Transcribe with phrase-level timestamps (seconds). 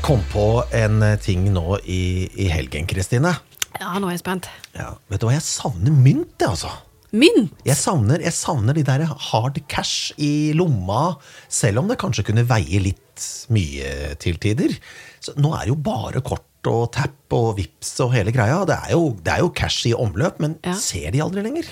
[0.00, 0.42] Jeg kom på
[0.72, 3.34] en eh, ting nå i, i helgen, Kristine.
[3.76, 4.46] Ja, nå er jeg spent.
[4.72, 6.70] Ja, vet du hva, jeg savner mynt, jeg, altså.
[7.12, 7.52] Mynt!
[7.68, 11.18] Jeg savner, jeg savner de der hard cash i lomma,
[11.52, 14.72] selv om det kanskje kunne veie litt mye til tider.
[15.20, 18.62] Så nå er det jo bare kort og tap og vips og hele greia.
[18.72, 20.78] Det er jo, det er jo cash i omløp, men Ja.
[20.80, 21.68] ser de aldri lenger?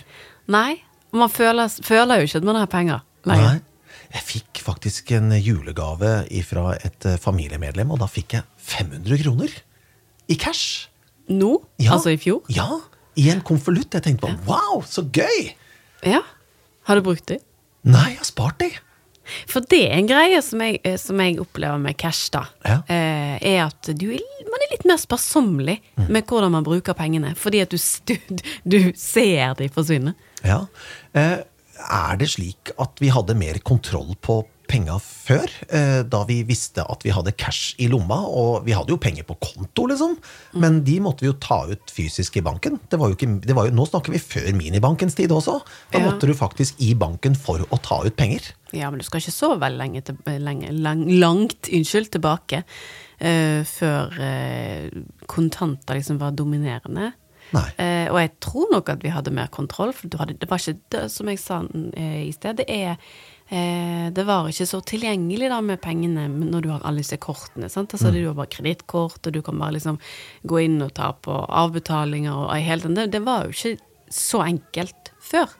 [0.52, 0.82] Nei,
[1.16, 3.56] man føler, føler jo ikke at man har penger lenger.
[3.56, 3.64] Nei.
[4.14, 6.12] Jeg fikk faktisk en julegave
[6.48, 9.52] fra et eh, familiemedlem, og da fikk jeg 500 kroner
[10.28, 10.88] i cash.
[11.28, 11.50] Nå?
[11.82, 11.92] Ja.
[11.96, 12.40] Altså i fjor?
[12.52, 12.80] Ja,
[13.20, 13.92] i en konvolutt.
[13.98, 15.50] Jeg tenkte på wow, så gøy!
[16.06, 16.22] Ja.
[16.88, 17.42] Har du brukt det?
[17.84, 18.70] Nei, jeg har spart de.
[19.48, 22.46] For det er en greie som jeg, eh, som jeg opplever med cash, da.
[22.64, 22.78] Ja.
[22.88, 24.06] Eh, er at du
[24.48, 26.06] man er litt mer sparsommelig Mm.
[26.14, 27.34] med hvordan man bruker pengene.
[27.36, 27.76] Fordi at du,
[28.08, 28.16] du,
[28.64, 30.14] du ser de forsvinne.
[30.46, 30.62] Ja.
[31.12, 31.42] Eh,
[31.78, 35.48] er det slik at vi hadde mer kontroll på penga før?
[35.72, 39.26] Eh, da vi visste at vi hadde cash i lomma, og vi hadde jo penger
[39.28, 40.16] på konto, liksom.
[40.60, 42.78] Men de måtte vi jo ta ut fysisk i banken.
[42.90, 45.58] Det var jo ikke, det var jo, nå snakker vi før minibankens tid også.
[45.94, 48.52] Da måtte du faktisk i banken for å ta ut penger.
[48.76, 53.62] Ja, men du skal ikke så veldig lenge, til, lenge lang, langt unnskyld, tilbake uh,
[53.64, 57.14] før uh, kontanter liksom var dominerende.
[57.80, 60.60] Eh, og jeg tror nok at vi hadde mer kontroll, for du hadde, det var
[60.60, 61.62] ikke det, som jeg sa
[61.96, 62.94] eh, i sted, det er
[63.48, 67.70] eh, det var ikke så tilgjengelig da med pengene når du har alle disse kortene.
[67.72, 67.94] sant?
[67.96, 70.00] Altså Du har bare kredittkort, og du kan bare liksom
[70.48, 72.98] gå inn og ta på avbetalinger og i hele den.
[72.98, 73.78] Det, det var jo ikke
[74.12, 75.50] så enkelt før.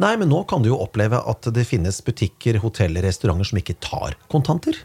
[0.00, 3.76] Nei, men nå kan du jo oppleve at det finnes butikker, hoteller, restauranter som ikke
[3.84, 4.80] tar kontanter.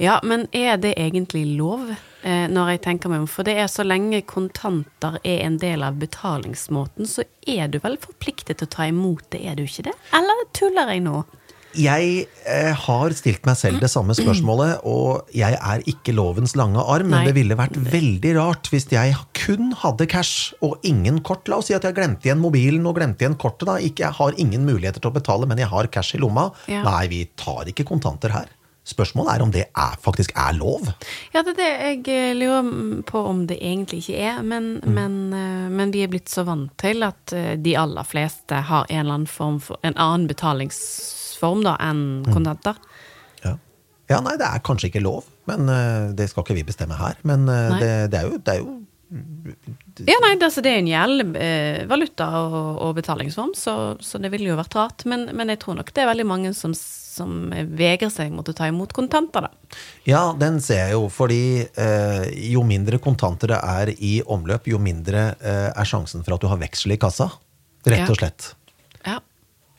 [0.00, 1.94] Ja, men er det egentlig lov,
[2.24, 3.28] når jeg tenker meg om?
[3.28, 7.98] For det er så lenge kontanter er en del av betalingsmåten, så er du vel
[8.00, 9.96] forpliktet til å ta imot det, er du ikke det?
[10.16, 11.18] Eller tuller jeg nå?
[11.74, 16.78] Jeg eh, har stilt meg selv det samme spørsmålet, og jeg er ikke lovens lange
[16.80, 17.28] arm, men Nei.
[17.28, 21.50] det ville vært veldig rart hvis jeg kun hadde cash og ingen kort.
[21.50, 23.66] La oss si at jeg glemte igjen mobilen og glemte igjen kortet.
[23.68, 23.78] da.
[23.82, 26.50] Ikke, jeg har ingen muligheter til å betale, men jeg har cash i lomma.
[26.70, 26.84] Ja.
[26.86, 28.52] Nei, vi tar ikke kontanter her.
[28.84, 30.90] Spørsmålet er om det er, faktisk er lov.
[31.32, 35.14] Ja, det er det jeg eh, lurer på om det egentlig ikke er, men, men,
[35.32, 39.00] eh, men vi er blitt så vant til at eh, de aller fleste har en
[39.00, 42.76] eller annen form for en annen betalingsform da enn kontanter.
[43.40, 43.54] Ja.
[44.12, 45.64] ja, nei, det er kanskje ikke lov, men
[46.16, 47.16] det skal ikke vi bestemme her.
[47.24, 48.74] Men det, det, er jo, det er jo
[50.04, 54.20] Ja, nei, det, altså, det er en gjeld eh, valuta og, og betalingsform, så, så
[54.20, 55.06] det ville jo vært rart.
[55.08, 56.76] Men, men jeg tror nok det er veldig mange som,
[57.14, 57.48] som
[57.78, 59.78] vegrer seg mot å ta imot kontanter, da.
[60.08, 64.80] Ja, den ser jeg jo, fordi eh, jo mindre kontanter det er i omløp, jo
[64.82, 67.30] mindre eh, er sjansen for at du har veksel i kassa.
[67.86, 68.10] Rett Ja.
[68.10, 68.50] og slett.
[69.06, 69.18] Ja.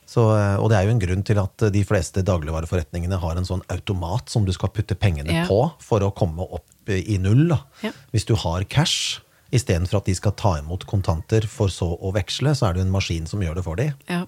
[0.06, 3.48] Så, eh, og det er jo en grunn til at de fleste dagligvareforretningene har en
[3.48, 5.46] sånn automat som du skal putte pengene Ja.
[5.50, 7.50] på for å komme opp i null.
[7.82, 7.92] Ja.
[8.14, 9.20] Hvis du har cash,
[9.56, 12.86] istedenfor at de skal ta imot kontanter for så å veksle, så er det jo
[12.88, 13.94] en maskin som gjør det for dem.
[14.08, 14.24] ja.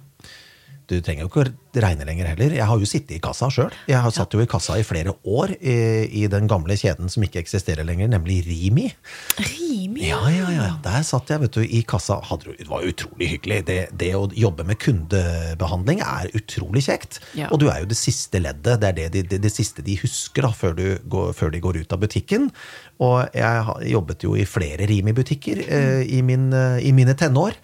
[0.88, 1.52] Du trenger jo ikke
[1.84, 2.56] regne lenger heller.
[2.58, 3.74] Jeg har jo sittet i kassa sjøl.
[3.90, 5.78] Jeg har satt jo i kassa i flere år i,
[6.22, 8.88] i den gamle kjeden som ikke eksisterer lenger, nemlig Rimi.
[9.40, 10.08] Rimi.
[10.08, 10.70] Ja, ja, ja.
[10.84, 12.20] Der satt jeg vet du, i kassa.
[12.44, 13.62] Det var utrolig hyggelig.
[13.68, 17.22] Det, det å jobbe med kundebehandling er utrolig kjekt.
[17.38, 17.52] Ja.
[17.52, 18.82] Og du er jo det siste leddet.
[18.82, 21.64] Det er det, de, det, det siste de husker da, før, du går, før de
[21.64, 22.50] går ut av butikken.
[23.04, 27.58] Og jeg jobbet jo i flere Rimi-butikker eh, i, min, eh, i mine tenår.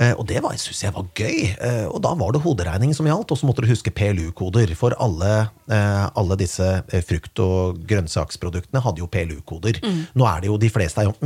[0.00, 1.38] Eh, og det syns jeg var gøy.
[1.54, 4.74] Eh, og da var det hoderegning som gjaldt, og så måtte du huske PLU-koder.
[4.78, 9.80] For alle, eh, alle disse eh, frukt- og grønnsaksproduktene hadde jo PLU-koder.
[10.14, 11.16] Nå er det jo de fleste er jo.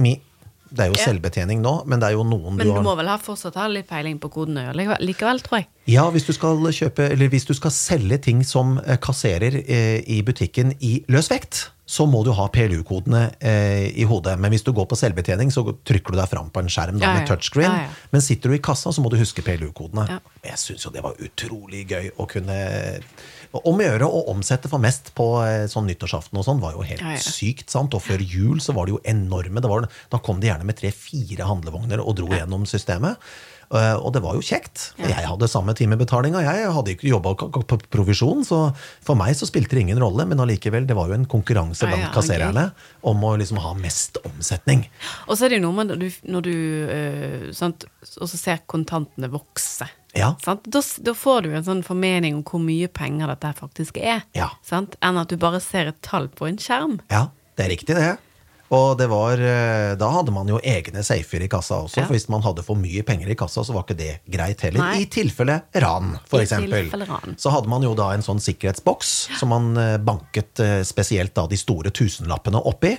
[0.74, 1.04] Det er jo Mm.
[1.04, 3.54] Selvbetjening nå, men det er jo noen Men du du har må vel ha fortsatt
[3.54, 5.68] ha litt peiling på kodene likevel, tror jeg.
[5.86, 10.20] Ja, hvis du skal kjøpe, eller hvis du skal selge ting som eh, kasserer i
[10.26, 14.34] butikken i løs vekt, så må du ha PLU-kodene eh, i hodet.
[14.42, 17.06] Men hvis du går på selvbetjening, så trykker du deg fram på en skjerm da,
[17.06, 17.70] Ja, med touchscreen.
[17.70, 18.08] Ja, ja.
[18.10, 20.08] Men sitter du i kassa, så må du huske PLU-kodene.
[20.10, 20.18] Ja.
[20.48, 22.56] Jeg syns jo det var utrolig gøy å kunne
[23.54, 26.82] Om å gjøre å omsette for mest på eh, sånn nyttårsaften og sånn, var jo
[26.82, 27.22] helt Ja, ja.
[27.22, 27.68] sykt.
[27.70, 27.94] sant?
[27.94, 29.62] Og før jul så var det jo enorme.
[29.62, 33.20] Det var, da kom de gjerne med tre-fire handlevogner og dro gjennom systemet.
[33.74, 34.92] Eh, Og det var jo kjekt.
[35.00, 36.42] Jeg hadde samme timebetalinga.
[36.44, 38.60] Jeg hadde ikke jobba på provisjon, så
[39.04, 40.26] for meg så spilte det ingen rolle.
[40.30, 42.68] Men allikevel, det var jo en konkurranse blant kassererne
[43.02, 44.86] om å liksom ha mest omsetning.
[45.28, 47.86] Og så er det jo noe med når du, når du øh, sant,
[48.20, 49.88] også ser kontantene vokse.
[50.14, 50.36] Ja.
[50.44, 50.62] Sant?
[50.70, 54.22] Da, da får du en sånn formening om hvor mye penger dette faktisk er.
[54.38, 54.52] Ja.
[54.62, 54.94] Sant?
[55.02, 57.00] Enn at du bare ser et tall på en skjerm.
[57.10, 57.26] Ja,
[57.58, 58.12] det er riktig, det.
[58.72, 62.06] Og det var, eh, da hadde man jo egne safer i kassa også, Ja.
[62.06, 64.80] for hvis man hadde for mye penger i kassa, så var ikke det greit heller.
[64.80, 65.02] Nei.
[65.02, 66.90] I tilfelle ran, eksempel.
[67.36, 71.46] Så hadde man jo da en sånn sikkerhetsboks som man eh, banket eh, spesielt da
[71.46, 72.94] de store tusenlappene oppi.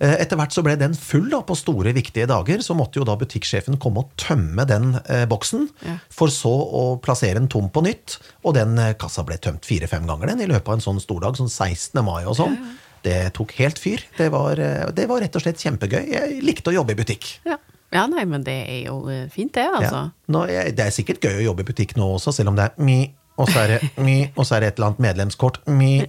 [0.00, 0.12] Ja.
[0.20, 3.16] Etter hvert så ble den full da på store, viktige dager, så måtte jo da
[3.16, 5.98] butikksjefen komme og tømme den eh, boksen, Ja.
[6.10, 8.18] for så å plassere den tom på nytt.
[8.44, 11.48] Og den kassa ble tømt fire-fem ganger den i løpet av en sånn stordag, sånn
[11.50, 12.04] 16.
[12.04, 12.56] mai og sånn.
[13.06, 14.02] Det tok helt fyr.
[14.16, 16.02] Det var, eh, det var rett og slett kjempegøy.
[16.10, 17.28] Jeg likte å jobbe i butikk.
[17.46, 17.58] Ja.
[17.94, 20.08] ja, nei, men det er jo eh, fint, det, altså.
[20.08, 20.32] Ja.
[20.34, 22.82] Nå, det er sikkert gøy å jobbe i butikk nå også, selv om det er
[22.82, 22.98] mi,
[23.36, 25.60] og så er det mi, og så er det et eller annet medlemskort.
[25.68, 26.00] mi.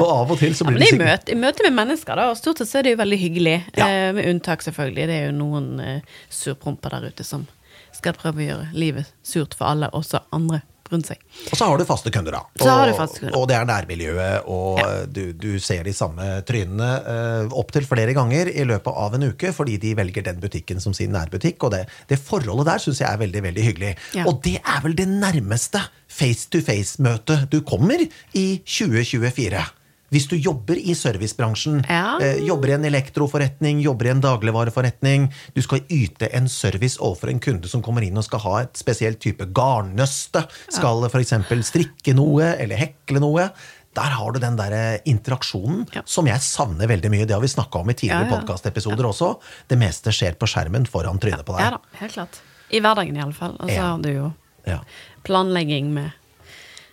[0.00, 2.28] og av og til så blir Men det sikkert møte, i møte med mennesker, da,
[2.32, 3.56] og stort sett så er det jo veldig hyggelig.
[3.78, 3.86] Ja.
[3.86, 5.08] Eh, med unntak, selvfølgelig.
[5.08, 7.48] Det er jo noen eh, surpromper der ute som
[7.96, 10.60] skal prøve å gjøre livet surt for alle, også andre
[10.92, 11.20] rundt seg.
[11.50, 12.42] Og så har du faste kunder, da.
[12.60, 13.36] Så har og, du faste kunder.
[13.38, 14.88] og det er nærmiljøet, og Ja.
[15.06, 19.52] du, du ser de samme trynene uh, opptil flere ganger i løpet av en uke,
[19.56, 21.62] fordi de velger den butikken som sin nærbutikk.
[21.68, 23.94] Og det, det forholdet der syns jeg er veldig veldig hyggelig.
[24.18, 24.26] Ja.
[24.30, 28.00] Og det er vel det nærmeste face-to-face-møtet du kommer
[28.36, 29.62] i 2024.
[30.10, 32.18] Hvis du jobber i servicebransjen, Ja.
[32.20, 37.30] eh, jobber i en elektroforretning, jobber i en dagligvareforretning, du skal yte en service overfor
[37.30, 41.62] en kunde som kommer inn og skal ha et spesielt type garnnøste, skal for f.eks.
[41.70, 43.50] strikke noe eller hekle noe.
[43.94, 46.02] Der har du den der eh, interaksjonen Ja.
[46.06, 47.26] som jeg savner veldig mye.
[47.26, 48.40] Det har vi snakka om i tidligere Ja, ja.
[48.40, 49.38] podkastepisoder også.
[49.68, 51.60] Det meste skjer på skjermen foran trynet på deg.
[51.66, 52.38] Ja da, helt klart.
[52.70, 53.56] I hverdagen i alle fall.
[53.60, 53.82] Og så Ja.
[53.94, 54.32] har du jo
[54.66, 54.80] Ja.
[55.24, 56.12] planlegging med,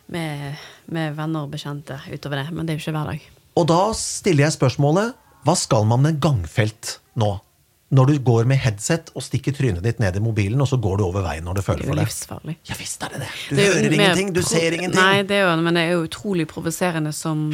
[0.09, 0.55] med,
[0.94, 2.51] med venner og bekjente utover det.
[2.54, 3.25] Men det er jo ikke hver dag.
[3.57, 5.18] Og da stiller jeg spørsmålet
[5.48, 7.38] hva skal man med gangfelt nå?
[7.88, 10.98] Når du går med headset og stikker trynet ditt ned i mobilen, og så går
[11.00, 12.56] du over veien når du føler for Det Det er jo livsfarlig.
[12.68, 13.30] Ja visst er det det.
[13.48, 15.00] Du Det er hører ingenting, du ser ingenting.
[15.00, 17.45] Nei, det er jo, men det er jo utrolig provoserende som,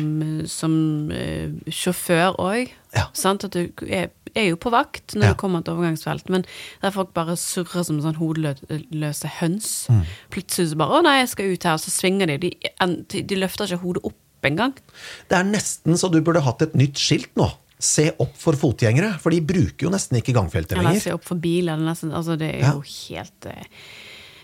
[0.49, 0.73] som
[1.13, 2.73] uh, sjåfør òg.
[2.97, 3.05] Ja.
[3.13, 5.33] At du er, er jo på vakt når Ja.
[5.33, 6.45] du kommer til overgangsfelt, men
[6.81, 9.87] der folk bare surrer som sånn hodeløse høns.
[9.89, 10.05] Mm.
[10.31, 12.37] Plutselig så bare 'Å nei, jeg skal ut her', og så svinger de.
[12.37, 14.73] De, de, løfter ikke hodet opp engang.
[15.29, 17.51] Det er nesten så du burde hatt et nytt skilt nå.
[17.79, 20.89] Se opp for fotgjengere, for de bruker jo nesten ikke gangfeltet lenger.
[20.89, 21.75] Eller se opp for biler.
[21.75, 22.71] Det er, nesten, altså, det er Ja.
[22.73, 23.63] jo helt eh,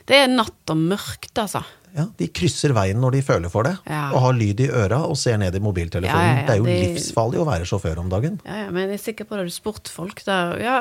[0.05, 1.63] Det er natt og mørkt, altså.
[1.95, 4.11] Ja, De krysser veien når de føler for det, Ja.
[4.13, 6.37] og har lyd i øra og ser ned i mobiltelefonen.
[6.41, 6.75] Ja, det er jo de...
[6.93, 8.39] livsfarlig å være sjåfør om dagen.
[8.45, 10.53] Ja, ja, men jeg er sikker på det spurt folk der.
[10.61, 10.75] Ja,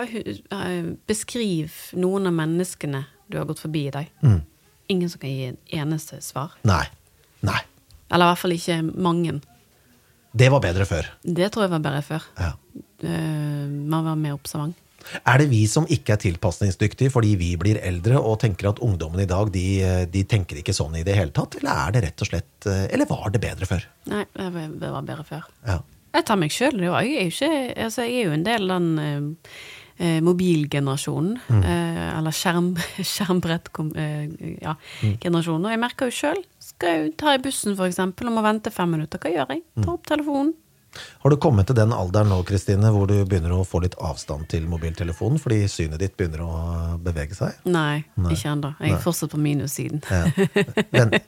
[1.09, 4.11] beskriv noen av menneskene du har gått forbi i dag.
[4.25, 4.41] Mm.
[4.89, 6.55] Ingen som kan gi en eneste svar.
[6.69, 6.85] Nei.
[7.45, 7.61] Nei.
[8.11, 9.39] Eller i hvert fall ikke mange.
[10.39, 11.09] Det var bedre før.
[11.25, 12.25] Det tror jeg var bedre før.
[12.41, 12.53] Ja.
[13.05, 14.77] Eh, man var mer observant.
[15.25, 19.21] Er det vi som ikke er tilpasningsdyktige fordi vi blir eldre og tenker at ungdommen
[19.23, 19.65] i dag de,
[20.11, 21.57] de tenker ikke sånn i det hele tatt?
[21.61, 23.87] Eller er det rett og slett Eller var det bedre før?
[24.11, 24.51] Nei, det
[24.91, 25.47] var, bedre før.
[25.67, 25.79] Ja.
[26.19, 26.79] Jeg tar meg sjøl.
[26.83, 31.35] Jeg, er jo ikke- altså, jeg er jo en del av den eh, eh, mobilgenerasjonen.
[31.53, 31.63] Mm.
[31.63, 32.71] Eh, eller skjerm,
[33.13, 34.59] skjermbrett-generasjonen.
[34.63, 35.65] ja, Mm.
[35.65, 36.41] Og jeg merker jo sjøl.
[36.59, 39.19] Skal jeg ta i bussen, for eksempel, og må vente fem minutter.
[39.23, 39.63] Hva gjør jeg?
[39.77, 40.55] Ta Tar opp telefonen.
[41.23, 44.47] Har du kommet til den alderen nå, Kristine, hvor du begynner å få litt avstand
[44.51, 46.53] til mobiltelefonen fordi synet ditt begynner å
[47.05, 47.59] bevege seg?
[47.69, 48.01] Nei,
[48.33, 48.71] ikke ennå.
[48.81, 50.01] Jeg er fortsatt på minussiden.
[50.09, 50.25] Ja.
[50.97, 51.19] Vent,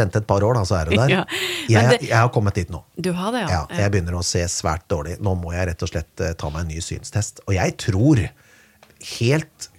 [0.00, 1.14] vent et par år, da, så er du der.
[1.16, 1.22] Ja,
[1.70, 2.82] Jeg, det- jeg har kommet dit nå.
[2.98, 3.78] Du har det, Ja, ja?
[3.84, 5.16] jeg begynner å se svært dårlig.
[5.22, 7.40] Nå må jeg rett og slett eh, ta meg en ny synstest.
[7.46, 8.20] Og jeg tror
[9.16, 9.70] helt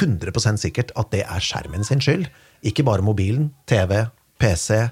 [0.00, 2.26] 100% sikkert at det er skjermen sin skyld.
[2.66, 4.06] Ikke bare mobilen, TV,
[4.40, 4.88] PC.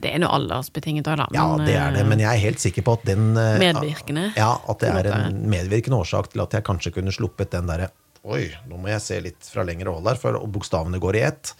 [0.00, 1.26] Det er noe aldersbetinget òg, da.
[1.36, 4.30] Ja, det er det, eh, men jeg er helt sikker på at den eh, Medvirkende.
[4.38, 7.90] Ja, at det er en medvirkende årsak til at jeg kanskje kunne sluppet den derre
[8.24, 11.50] Oi, nå må jeg se litt fra lengre hold her, for bokstavene går i ett.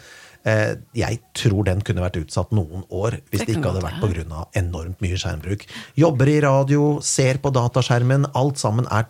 [0.47, 4.01] Eh, Jeg tror den kunne vært utsatt noen år hvis Det det ikke hadde vært
[4.03, 4.47] pga.
[4.59, 5.67] enormt mye skjermbruk.
[5.99, 8.27] Jobber i radio, ser på dataskjermen.
[8.39, 9.07] Alt sammen er,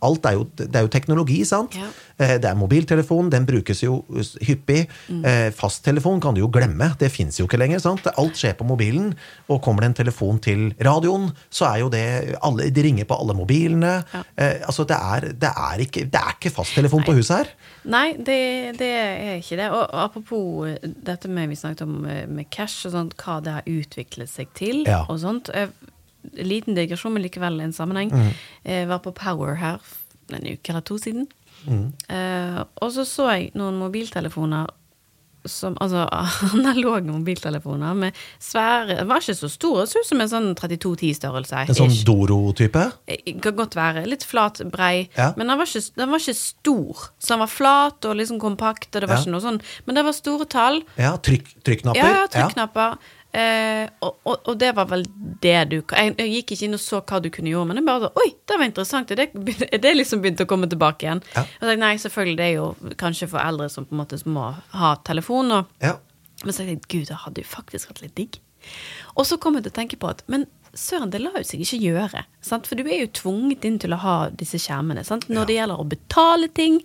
[0.00, 1.76] alt er, jo, det er jo teknologi, sant?
[1.76, 1.88] Ja.
[2.18, 4.04] Eh, Det er mobiltelefon, den brukes jo
[4.40, 4.86] hyppig.
[5.10, 5.24] Mm.
[5.24, 7.80] Eh, Fasttelefon kan du jo glemme, det fins jo ikke lenger.
[7.80, 8.06] sant?
[8.16, 9.14] Alt skjer på mobilen.
[9.48, 13.18] Og kommer det en telefon til radioen, så er jo det alle, De ringer på
[13.18, 14.04] alle mobilene.
[14.14, 14.22] Ja.
[14.36, 17.48] Eh, altså, det er, det er ikke, det er ikke fasttelefon på huset her.
[17.84, 19.70] Nei, det, det er ikke det.
[19.74, 24.28] Og apropos dette med vi snakket om med cash og sånt, hva det har utviklet
[24.30, 25.04] seg til Ja.
[25.08, 25.50] og sånt.
[26.40, 28.10] Liten digresjon, men likevel en sammenheng.
[28.14, 28.30] Mm.
[28.64, 29.78] Jeg var på Power her
[30.32, 31.26] en uke eller to siden.
[31.66, 31.92] Mm.
[32.08, 34.66] Eh, og så så jeg noen mobiltelefoner
[35.46, 36.06] som, altså
[36.56, 40.46] analoge mobiltelefoner med svære Det var ikke så store, det så ut som en sånn
[40.56, 41.64] 3210-størrelse.
[41.68, 42.84] En sånn Doro-type.
[43.12, 44.06] Eh, Kan godt være.
[44.08, 45.10] Litt flat, brei.
[45.18, 45.32] Ja.
[45.36, 47.02] Men den var, ikke, den var ikke stor.
[47.20, 48.88] Så den var flat og liksom kompakt.
[48.94, 49.26] Og det var Ja.
[49.26, 50.80] ikke noe sånn Men det var store tall.
[50.96, 52.00] Ja, trykk, trykknapper.
[52.00, 52.96] Ja, ja, trykknapper.
[53.34, 55.02] Eh, og, og, og det var vel
[55.42, 57.86] det du jeg, jeg gikk ikke inn og så hva du kunne gjøre, men jeg
[57.88, 59.10] bare så, Oi, det var interessant.
[59.10, 59.26] Er det,
[59.74, 61.22] er det liksom begynt å komme tilbake igjen?
[61.34, 61.42] Ja.
[61.60, 64.52] Og jeg, nei, selvfølgelig, det er jo kanskje for eldre som på en måte må
[64.78, 65.50] ha telefon.
[65.58, 65.96] Og, Ja.
[66.44, 68.38] men så tenkte jeg, gud, det hadde jo faktisk vært litt digg.
[69.18, 71.60] Og så kom jeg til å tenke på at Men søren, det lar jo seg
[71.66, 72.22] ikke gjøre.
[72.42, 72.66] Sant?
[72.70, 75.04] For du er jo tvunget inn til å ha disse skjermene.
[75.06, 75.28] Sant?
[75.28, 75.48] Når Ja.
[75.50, 76.80] det gjelder å betale ting,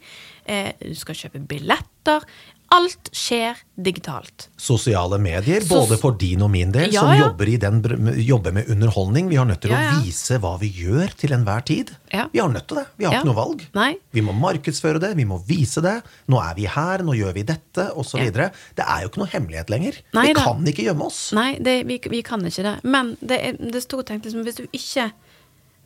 [0.46, 2.25] eh, du skal kjøpe billetter.
[2.72, 4.48] Alt skjer digitalt.
[4.60, 7.24] Sosiale medier, både for din og min del, Ja, som ja.
[7.24, 7.80] Jobber, i den,
[8.22, 9.30] jobber med underholdning.
[9.32, 11.90] Vi har nødt til Ja, å vise hva vi gjør til enhver tid.
[12.14, 12.86] Vi har nødt til det.
[13.00, 13.64] Vi har ikke noe valg.
[13.74, 13.96] Nei.
[14.14, 15.96] Vi må markedsføre det, vi må vise det.
[16.30, 18.22] Nå er vi her, nå gjør vi dette, osv.
[18.30, 18.50] Ja.
[18.78, 19.98] Det er jo ikke noe hemmelighet lenger.
[20.14, 20.46] Nei vi da.
[20.46, 21.24] kan ikke gjemme oss.
[21.34, 22.76] Nei, det, vi, vi kan ikke det.
[22.86, 25.10] Men det, er- det sto tenkt liksom, hvis du ikke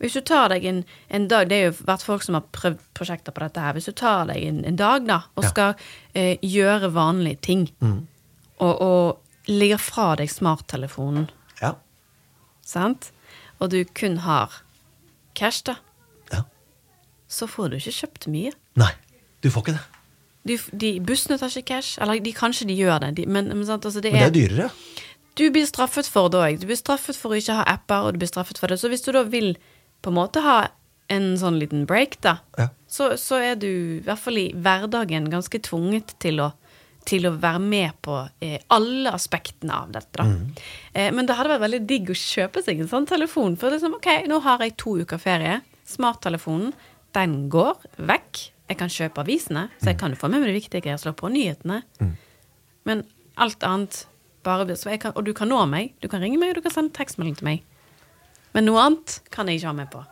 [0.01, 2.79] Hvis du tar deg en, en dag Det har jo vært folk som har prøvd
[2.97, 3.73] prosjekter på dette her.
[3.77, 5.49] Hvis du tar deg en, en dag da og Ja.
[5.49, 5.75] skal
[6.15, 7.67] eh, gjøre vanlige ting,
[8.59, 11.29] og, og legger fra deg smarttelefonen,
[11.61, 11.75] Ja.
[12.65, 13.11] sant,
[13.59, 14.51] og du kun har
[15.35, 15.75] cash, da,
[16.33, 16.43] ja.
[17.27, 18.51] så får du ikke kjøpt mye.
[18.75, 18.91] Nei,
[19.41, 19.83] du får ikke det.
[20.43, 21.95] De, de Bussene tar ikke cash.
[22.03, 24.35] Eller de, kanskje de gjør det, de, men, men sant, altså, det Men det er
[24.49, 24.69] dyrere.
[25.39, 26.59] Du blir straffet for det òg.
[26.61, 28.77] Du blir straffet for å ikke ha apper, og du blir straffet for det.
[28.81, 29.55] Så hvis du da vil
[30.03, 30.57] på en måte ha
[31.13, 32.69] en sånn liten break, da, Ja.
[32.87, 36.51] så, så er du i hvert fall i hverdagen ganske tvunget til å,
[37.05, 40.25] til å være med på eh, alle aspektene av dette, da.
[40.95, 43.57] Eh, men det hadde vært veldig digg å kjøpe seg en sånn telefon.
[43.59, 45.59] For liksom, ok, nå har jeg to uker ferie.
[45.85, 46.71] Smarttelefonen,
[47.13, 48.45] den går vekk.
[48.71, 50.87] Jeg kan kjøpe avisene, så jeg kan jo få med meg det viktige.
[50.95, 51.81] Jeg slår på nyhetene.
[52.87, 53.03] Men
[53.37, 54.05] alt annet
[54.43, 54.65] bare
[54.99, 55.93] kan, Og du kan nå meg.
[56.01, 57.61] Du kan ringe meg, og du kan sende tekstmelding til meg.
[58.53, 60.03] Men noe annet kan jeg ikke ha med på.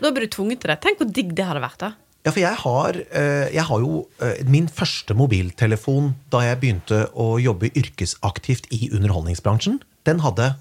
[0.00, 0.78] Da blir du tvunget til det.
[0.84, 1.92] Tenk hvor digg det hadde vært, da.
[2.20, 7.06] Ja, for jeg har, eh, jeg har jo eh, min første mobiltelefon da jeg begynte
[7.16, 9.78] å jobbe yrkesaktivt i underholdningsbransjen.
[10.04, 10.52] Den hadde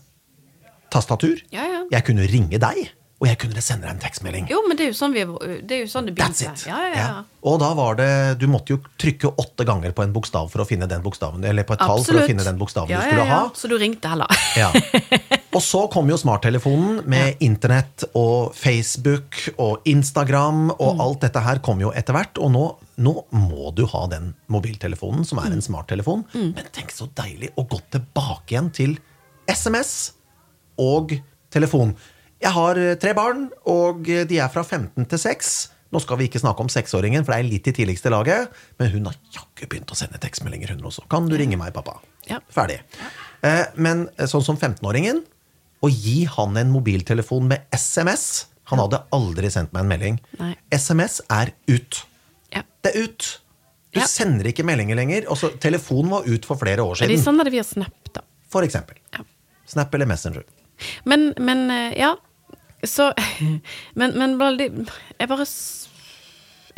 [0.93, 1.41] tastatur.
[1.51, 1.81] Ja, ja.
[1.91, 4.45] Jeg kunne ringe deg, og jeg kunne sende deg en tekstmelding.
[4.47, 5.23] Jo, men det er jo sånn, vi,
[5.67, 6.61] det, jo sånn det That's begynte.
[6.61, 6.67] it.
[6.69, 7.23] Ja, ja, ja.
[7.43, 10.65] Og da var det Du måtte jo trykke åtte ganger på en bokstav for å
[10.67, 13.41] finne den bokstaven, eller på et tall for å finne den bokstaven du skulle ha.
[13.55, 14.27] Så du ringte heller.
[14.55, 14.71] Ja.
[15.55, 21.01] Og så kom jo smarttelefonen med internett og Facebook og Instagram, og Mm.
[21.01, 22.37] alt dette her kom jo etter hvert.
[22.39, 22.63] Og nå,
[23.03, 25.65] nå må du ha den mobiltelefonen, som er en Mm.
[25.67, 26.23] smarttelefon.
[26.33, 28.97] Men tenk så deilig å gå tilbake igjen til
[29.49, 30.11] SMS
[30.77, 31.17] og
[31.51, 31.95] telefon.
[32.41, 35.51] Jeg har eh, tre barn, og de er fra 15 til 6.
[35.91, 38.51] Nå skal vi ikke snakke om seksåringen, for det er litt i tidligste laget.
[38.79, 41.07] Men hun har jaggu begynt å sende tekstmeldinger, hun også.
[41.09, 41.95] Kan du ringe meg, pappa?
[42.29, 42.37] Ja.
[42.53, 42.79] Ferdig.
[43.41, 45.23] Eh, Men eh, sånn som 15-åringen,
[45.81, 50.17] å gi han en mobiltelefon med SMS Han hadde aldri sendt meg en melding.
[50.37, 50.51] Nei.
[50.75, 52.03] SMS er ut.
[52.53, 52.61] Ja.
[52.85, 53.29] Det er ut!
[53.89, 54.05] Du Ja.
[54.05, 55.25] sender ikke meldinger lenger.
[55.33, 57.23] Også, telefonen var ut for flere år de siden.
[57.23, 58.21] sånn er det via Snap, da?
[58.53, 58.99] For eksempel.
[59.15, 59.23] Ja.
[59.65, 60.43] Snap eller Messenger.
[61.09, 62.11] Men, men eh, ja.
[62.87, 63.09] Så
[63.99, 65.45] Men, men bare Jeg bare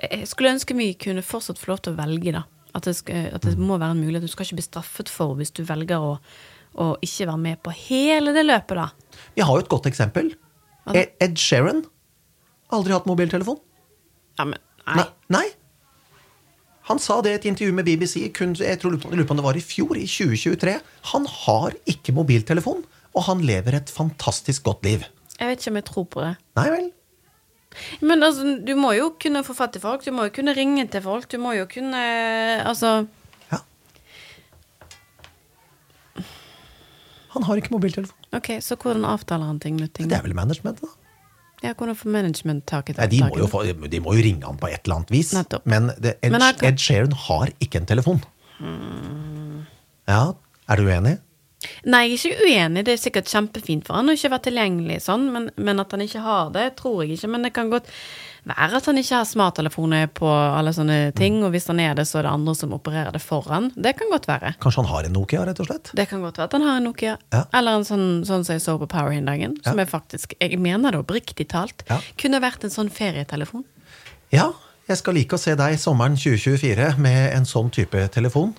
[0.02, 2.46] Jeg skulle ønske vi kunne fortsatt få lov til å velge, da.
[2.74, 4.24] At det, skal, at det må være en mulighet.
[4.26, 6.16] Du skal ikke bli straffet for hvis du velger å,
[6.80, 9.20] å ikke være med på hele det løpet, da.
[9.36, 10.32] Vi har jo et godt eksempel.
[10.96, 11.84] E- Ed Sheeran.
[12.72, 13.60] Aldri hatt mobiltelefon.
[14.40, 14.62] Ja, men.
[14.88, 15.06] Nei.
[15.36, 15.48] Nei.
[16.90, 19.46] Han sa det i et intervju med BBC, kun, jeg tror lurer på om det
[19.46, 20.80] var i fjor, i 2023.
[21.12, 22.82] Han har ikke mobiltelefon,
[23.14, 25.06] og han lever et fantastisk godt liv.
[25.42, 26.34] Jeg vet ikke om jeg tror på det.
[26.60, 26.90] Nei vel?
[28.06, 30.04] Men altså, du må jo kunne få fatt i folk.
[30.06, 31.26] Du må jo kunne ringe til folk.
[31.32, 32.02] Du må jo kunne
[32.68, 33.08] Altså
[33.50, 33.62] Ja.
[37.34, 38.18] Han har ikke mobiltelefon.
[38.38, 40.10] Ok, så hvordan avtaler han ting med ting?
[40.12, 40.92] Det er vel management, da?
[41.64, 43.10] Ja, hvordan får management tak i det?
[43.12, 45.34] de, må jo få, de må jo ringe han på et eller annet vis.
[45.38, 45.66] Nettopp.
[45.70, 48.24] Men det, Ed, Men Ed Sheeran har ikke en telefon.
[50.10, 50.24] Ja,
[50.68, 51.18] er du uenig?
[51.86, 52.84] Nei, jeg er ikke uenig.
[52.88, 56.02] Det er sikkert kjempefint for han å ikke være tilgjengelig sånn, men, men at han
[56.02, 57.30] ikke har det, tror jeg ikke.
[57.36, 57.90] Men det kan godt
[58.50, 62.08] være at han ikke har smarttelefoner på alle sånne ting, og hvis han er det,
[62.10, 63.70] så er det andre som opererer det for han.
[63.78, 64.56] Det kan godt være.
[64.64, 65.92] Kanskje han har en Nokia, rett og slett?
[66.02, 67.14] Det kan godt være at han har en Nokia.
[67.36, 67.44] Ja.
[67.60, 69.86] Eller en sånn, sånn som jeg så på Power hin dagen, som Ja.
[69.86, 72.00] er faktisk, jeg mener det oppriktig talt, Ja.
[72.18, 73.64] kunne vært en sånn ferietelefon.
[74.34, 74.50] Ja,
[74.90, 78.56] jeg skal like å se deg sommeren 2024 med en sånn type telefon.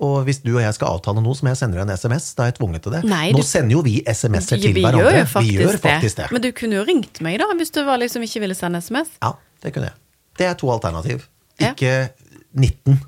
[0.00, 2.30] Og hvis du og jeg skal avtale noe, så må jeg sende deg en SMS.
[2.34, 3.02] Da er jeg tvunget til det.
[3.04, 5.12] Nei, Nå du- sender jo vi SMS-er til vi hverandre.
[5.12, 6.30] gjør vi gjør faktisk det.
[6.32, 9.10] Men du kunne jo ringt meg, da, hvis du var liksom ikke ville sende SMS.
[9.20, 9.96] Ja, det kunne jeg.
[10.38, 11.26] Det er to alternativ.
[11.60, 11.74] Ja.
[11.74, 12.10] Ikke
[12.56, 13.00] 19.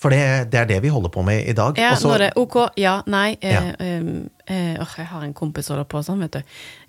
[0.00, 1.76] For det, det er det vi holder på med i dag.
[1.76, 2.08] Ja, Også...
[2.14, 3.36] er det OK, ja, nei.
[3.42, 3.60] Eh, Ja.
[3.78, 4.06] eh,
[4.48, 6.42] eh, jeg har en kompis som holder på sånn, vet du.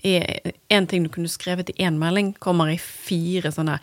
[0.07, 3.79] Én En ting du kunne skrevet i én melding, kommer i fire sånne.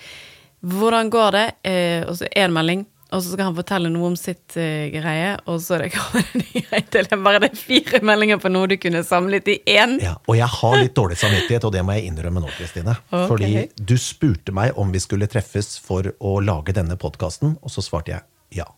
[0.64, 1.47] Hvordan går det?
[1.62, 2.87] Eh, og så én melding.
[3.08, 6.42] Og så skal han fortelle noe om sitt uh, greie, og så det kommer en
[6.44, 6.62] ny
[6.92, 7.06] til.
[7.08, 9.96] Det er bare det fire meldinger på noe du kunne samlet i én.
[10.04, 12.98] Ja, og jeg har litt dårlig samvittighet, og det må jeg innrømme nå, Kristine.
[13.08, 13.30] Okay.
[13.30, 17.84] Fordi du spurte meg om vi skulle treffes for å lage denne podkasten, og så
[17.84, 18.68] svarte jeg ja.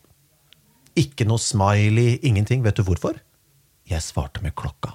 [0.99, 2.65] Ikke noe smiley, ingenting.
[2.67, 3.19] Vet du hvorfor?
[3.91, 4.95] Jeg svarte med klokka.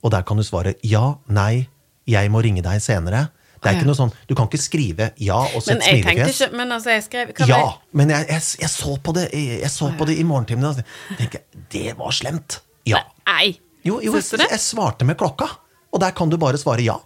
[0.00, 1.68] Og der kan du svare ja, nei,
[2.08, 3.28] jeg må ringe deg senere.
[3.60, 6.40] Det er ikke noe sånn, Du kan ikke skrive ja og jeg tenkte smilefjes.
[6.40, 7.58] ikke Men altså, jeg skrev Ja,
[7.92, 10.68] men jeg, jeg, jeg så på det jeg, så på det i morgentimene.
[10.68, 12.60] og så tenkte Det var slemt.
[12.88, 13.02] Ja.
[13.28, 13.58] Nei!
[13.84, 15.46] Jo, jo jeg, jeg svarte med klokka.
[15.92, 16.96] Og der kan du bare svare ja.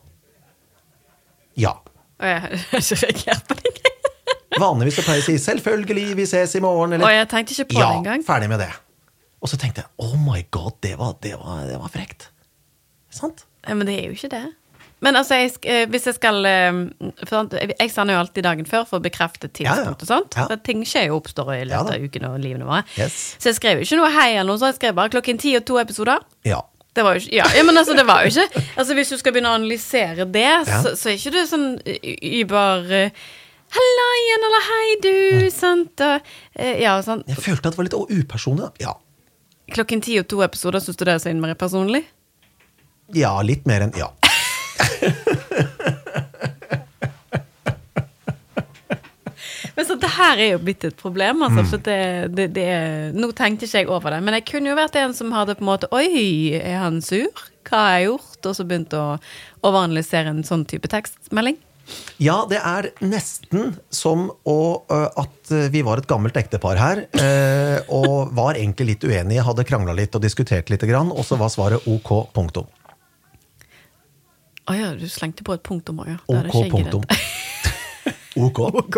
[1.57, 1.75] Ja.
[2.21, 3.75] Og jeg har ikke reagert på det.
[4.61, 7.55] Vanligvis så pleier jeg å si 'selvfølgelig, vi ses i morgen', Og eller jeg tenkte
[7.57, 8.25] ikke på ja, det engang.
[8.27, 8.71] ferdig med det.
[9.43, 12.29] Og så tenkte jeg 'oh my god, det var, det var, det var frekt'.
[13.11, 13.45] Sant?
[13.67, 14.45] Ja, Men det er jo ikke det.
[15.05, 16.79] Men altså, jeg, eh, hvis jeg skal eh,
[17.79, 20.37] Jeg sender jo alltid dagen før for å bekrefte tidspunkt og sånt.
[20.41, 20.47] Ja.
[20.65, 22.83] Ting skjer jo oppstår i løpet av uken og livene våre.
[22.97, 23.35] Yes.
[23.39, 25.53] Så jeg skrev jo ikke noe hei eller noe, så jeg skrev bare klokken ti
[25.59, 26.25] og to episoder.
[26.49, 26.63] Ja.
[26.95, 29.33] Det var jo ikke, ja, men altså, det var jo ikke Altså, Hvis du skal
[29.35, 30.63] begynne å analysere det, Ja.
[30.85, 31.65] så, så er ikke det sånn
[32.41, 33.25] Uber uh,
[33.75, 35.51] Halla igjen, eller hei, du, Mm.
[35.51, 36.35] sant, og
[36.79, 37.25] ja, og sånn.
[37.27, 38.69] Jeg følte at det var litt upersonlig.
[38.85, 38.93] Ja.
[39.75, 42.05] Klokken ti og to episoder, syns du det er så innmari personlig?
[43.13, 44.13] ja, litt mer enn Ja.
[49.75, 51.65] Men så det her er jo blitt et problem, altså.
[51.65, 51.69] Mm.
[51.73, 51.99] For det,
[52.39, 54.23] det, det er, nå tenkte ikke jeg over det.
[54.27, 56.09] Men jeg kunne jo vært en som hadde på en måte Oi,
[56.61, 57.27] er han sur?
[57.67, 58.41] Hva har jeg gjort?
[58.45, 59.05] Og så begynt å
[59.65, 61.59] overanalysere en sånn type tekstmelding.
[62.23, 67.03] Ja, det er nesten som å, at vi var et gammelt ektepar her,
[67.93, 71.53] og var egentlig litt uenige, hadde krangla litt og diskutert litt, grann, og så var
[71.53, 72.71] svaret ok, punktum.
[74.65, 76.19] Å ja, du slengte på et punktum òg, ja.
[76.31, 77.03] Ok, punktum.
[78.47, 78.59] OK.
[78.59, 78.97] Ok.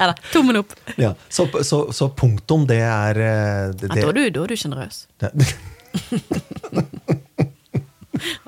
[0.00, 0.72] Ja da, tommel opp.
[0.96, 3.14] Ja, så, så, så punktum, det er
[3.76, 5.02] det, Ja, da er du, da er du sjenerøs.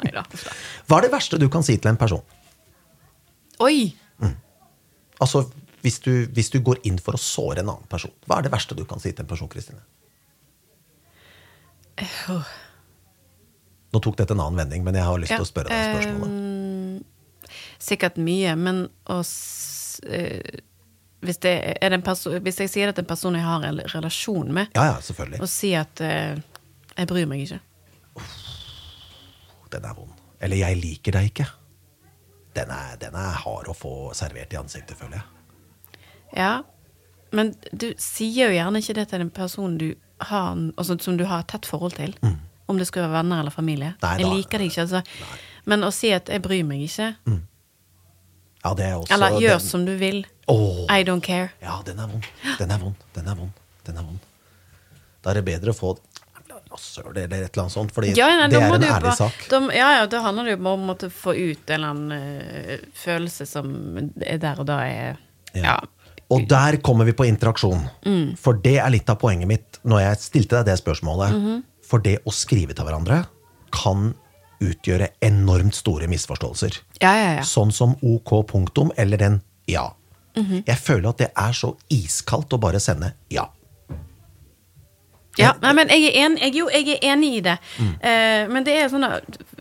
[0.00, 0.22] Nei da.
[0.88, 2.24] Hva er det verste du kan si til en person?
[3.62, 3.92] Oi!
[5.22, 5.44] Altså,
[5.84, 8.54] hvis du, hvis du går inn for å såre en annen person, hva er det
[8.54, 9.84] verste du kan si til en person, Kristine?
[12.00, 12.48] Åh.
[13.92, 16.36] Nå tok dette en annen vending, men jeg har lyst til å spørre deg spørsmålet.
[17.48, 17.52] Eh,
[17.82, 20.40] sikkert mye, men å s- eh,
[21.22, 21.52] hvis, det
[21.82, 22.02] er det
[22.42, 24.96] hvis jeg sier til en person jeg har en relasjon med, Ja, ja,
[25.40, 26.36] og sier at eh,
[26.96, 27.60] jeg bryr meg ikke.
[29.72, 30.10] Den er vond.
[30.40, 31.50] Eller 'jeg liker deg ikke'.
[32.54, 35.22] Den er, den er hard å få servert i ansiktet, føler jeg.
[36.36, 36.62] Ja,
[37.32, 41.24] men du sier jo gjerne ikke det til en person du har, altså, som du
[41.24, 42.14] har et tett forhold til.
[42.72, 43.92] Om det skulle være venner eller familie.
[43.94, 44.02] Mm.
[44.06, 45.02] Nei, jeg da- liker det ikke, altså.
[45.68, 47.14] Men å si at 'jeg bryr meg ikke',
[48.64, 50.86] Ja, det er også eller 'gjør den, som du vil', Oh.
[50.90, 51.50] I don't care.
[51.62, 52.24] Ja, den er vond.
[52.58, 52.94] Den er vond.
[53.14, 53.52] Den er vond.
[53.86, 54.18] Den er vond.
[55.22, 55.98] Da er det bedre å få
[56.78, 59.48] søl, eller et eller annet sånt, fordi Ja, nei, det er en ærlig bare- sak.
[59.50, 62.76] Da, ja, ja, da handler det jo om å få ut en eller annen uh,
[62.94, 65.16] følelse som er der og da er
[65.54, 65.78] Ja.
[66.30, 67.90] Og der kommer vi på interaksjon.
[68.06, 68.38] Mm.
[68.38, 71.30] For det er litt av poenget mitt når jeg stilte deg det spørsmålet.
[71.34, 71.64] Mhm.
[71.92, 73.22] For det å skrive til hverandre
[73.76, 74.14] kan
[74.62, 76.76] utgjøre enormt store misforståelser.
[77.02, 77.46] Ja, ja, ja.
[77.46, 79.90] Sånn som OK punktum eller den ja.
[80.38, 80.62] Mhm.
[80.64, 83.50] Jeg føler at det er så iskaldt å bare sende ja.
[85.40, 87.54] Ja, nei, men jeg er, en, jeg, jo, jeg er enig i det.
[87.80, 87.92] Mm.
[88.04, 89.08] Eh, men det er sånne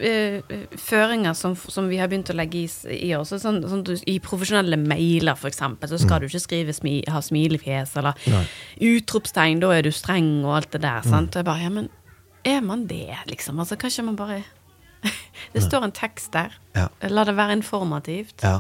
[0.04, 2.68] eh, føringer som, som vi har begynt å legge i,
[2.98, 3.32] i oss.
[3.40, 8.20] Sånn, sånn, I profesjonelle mailer, eksempel, så skal du ikke skrive smi, ha smilefjes eller
[8.22, 8.34] Mm.
[8.36, 8.44] Nei.
[8.98, 11.06] utropstegn, da er du streng og alt det der.
[11.08, 11.10] Mm.
[11.16, 11.36] Sant?
[11.36, 11.88] Og jeg bare, ja, men
[12.44, 13.60] er man det, liksom?
[13.60, 14.44] Altså, kanskje man bare
[15.54, 16.54] Det står en tekst der.
[16.78, 16.88] Ja.
[17.10, 18.42] La det være informativt.
[18.44, 18.60] ja.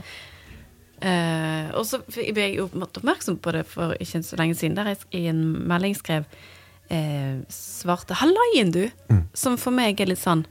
[1.01, 4.91] Uh, og så ble jeg jo oppmerksom på det for ikke så lenge siden, der
[4.91, 6.27] jeg i en melding skrev
[6.91, 8.91] uh, svarte 'hallaien, du',
[9.33, 10.45] som for meg er litt sånn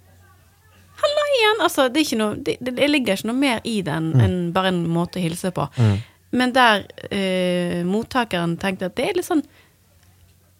[1.00, 1.62] Hallaien!
[1.62, 4.82] Altså, det, noe, det, det, ligger ikke noe mer i det enn enn bare en
[4.90, 5.68] måte å hilse på.
[6.34, 9.46] Men der uh, mottakeren tenkte at det er litt sånn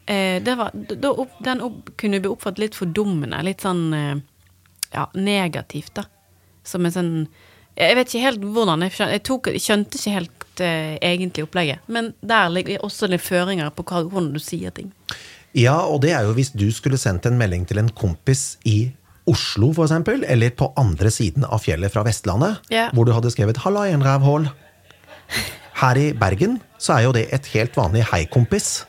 [0.07, 4.17] eh, det var, da opp, Den opp, kunne bli oppfattet litt fordummende, litt sånn eh,
[4.93, 6.05] ja, negativt, da.
[6.65, 7.15] Som en sånn
[7.77, 8.83] Jeg vet ikke helt hvordan.
[8.83, 11.85] Jeg, skjønte, jeg, tok, skjønte ikke helt eh, egentlig opplegget.
[11.89, 14.91] Men der ligger også litt føringer på hva, hvordan du sier ting.
[15.57, 18.91] Ja, og det er jo hvis du skulle sendt en melding til en kompis i
[19.31, 22.89] Oslo, for eksempel, eller på andre siden av fjellet fra Vestlandet, Ja.
[22.93, 24.51] hvor du hadde skrevet 'halla, en rævhål'.
[25.81, 28.85] Her i Bergen så er jo det et helt vanlig 'hei, kompis'.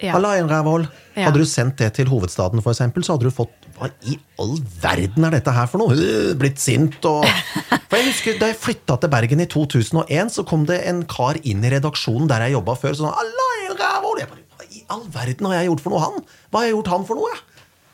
[0.00, 0.14] Ja.
[0.16, 0.86] Halla, en rævhål.
[1.14, 1.26] Ja.
[1.26, 4.54] Hadde du sendt det til hovedstaden, for eksempel, så hadde du fått Hva i all
[4.80, 5.96] verden er dette her for noe?
[5.96, 7.26] Øh, Blitt sint og
[7.90, 11.40] For jeg husker Da jeg flytta til Bergen i 2001, så kom det en kar
[11.42, 12.96] inn i redaksjonen der jeg jobba før.
[12.96, 16.02] Sånn, Allah, en rævhål!» Jeg bare, Hva i all verden har jeg gjort for noe,
[16.06, 16.26] han?
[16.48, 17.34] Hva har jeg gjort han for noe?
[17.34, 17.46] jeg?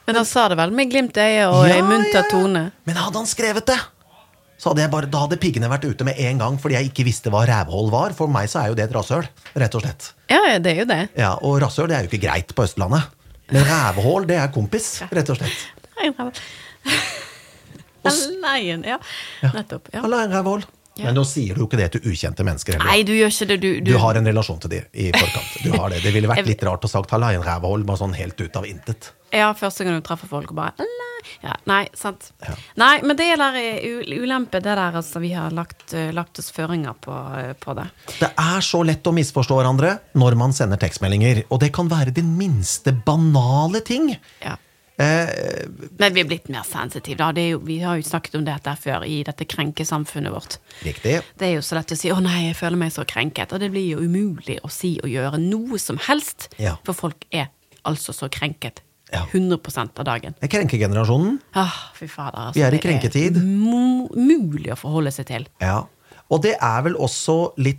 [0.06, 2.68] Men han sa det vel med glimt i øyet og Ja, i munter tone.
[2.86, 3.78] Men hadde han skrevet det,
[4.56, 7.04] så hadde jeg bare, da hadde piggene vært ute med en gang fordi jeg ikke
[7.08, 8.14] visste hva rævhold var.
[8.16, 9.26] For meg så er jo det et rasshøl,
[9.60, 10.10] rett og slett.
[10.32, 11.00] Ja, det er jo det.
[11.18, 13.12] Ja, Og rasshøl det er jo ikke greit på Østlandet.
[13.52, 15.66] Men rævhål det er kompis, rett og slett.
[15.96, 16.10] Nei,
[18.42, 18.98] Leien, ja.
[19.42, 19.88] Nettopp.
[19.94, 20.02] Ja.
[21.04, 22.88] Men nå sier du jo ikke det til ukjente mennesker heller.
[22.88, 23.68] Nei, du gjør ikke det, du.
[23.84, 25.52] Du har en relasjon til dem i forkant.
[25.64, 28.14] Du har Det Det ville vært litt rart å sagt 'halla, en rævhold', bare sånn
[28.16, 29.12] helt ut av intet.
[29.32, 30.86] Ja, første gang du treffer folk og bare
[31.42, 32.30] ja, Nei, sant.
[32.78, 36.52] Nei, men det der er ulempe, det der altså vi har lagt, eh, lagt oss
[36.54, 37.88] føringer på, eh, på det.
[38.20, 42.14] Det er så lett å misforstå hverandre når man sender tekstmeldinger, og det kan være
[42.14, 44.16] den minste banale ting.
[44.44, 44.56] Ja.
[44.98, 45.66] Eh,
[45.98, 47.30] Men vi er blitt mer sensitive, da.
[47.36, 50.58] Det jo, vi har jo snakket om dette før i dette krenkesamfunnet vårt.
[50.84, 51.22] riktig.
[51.36, 53.60] Det er jo så lett å si 'å nei, jeg føler meg så krenket', og
[53.60, 56.76] det blir jo umulig å si og gjøre noe som helst, Ja.
[56.84, 57.48] for folk er
[57.84, 58.80] altså så krenket
[59.12, 59.24] Ja.
[59.32, 60.34] 100 av dagen.
[60.40, 61.40] Det er Krenkegenerasjonen.
[61.54, 62.38] Ah, fy fader.
[62.48, 63.34] Altså, Vi er i krenketid.
[63.34, 65.46] det er mulig å forholde seg til.
[65.60, 65.84] Ja.
[66.30, 67.78] Og det er vel også litt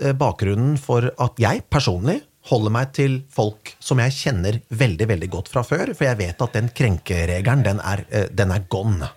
[0.00, 5.28] eh, bakgrunnen for at jeg personlig holder meg til folk som jeg kjenner veldig veldig
[5.30, 9.10] godt fra før, for jeg vet at den krenkeregelen, den er, eh, den er gone.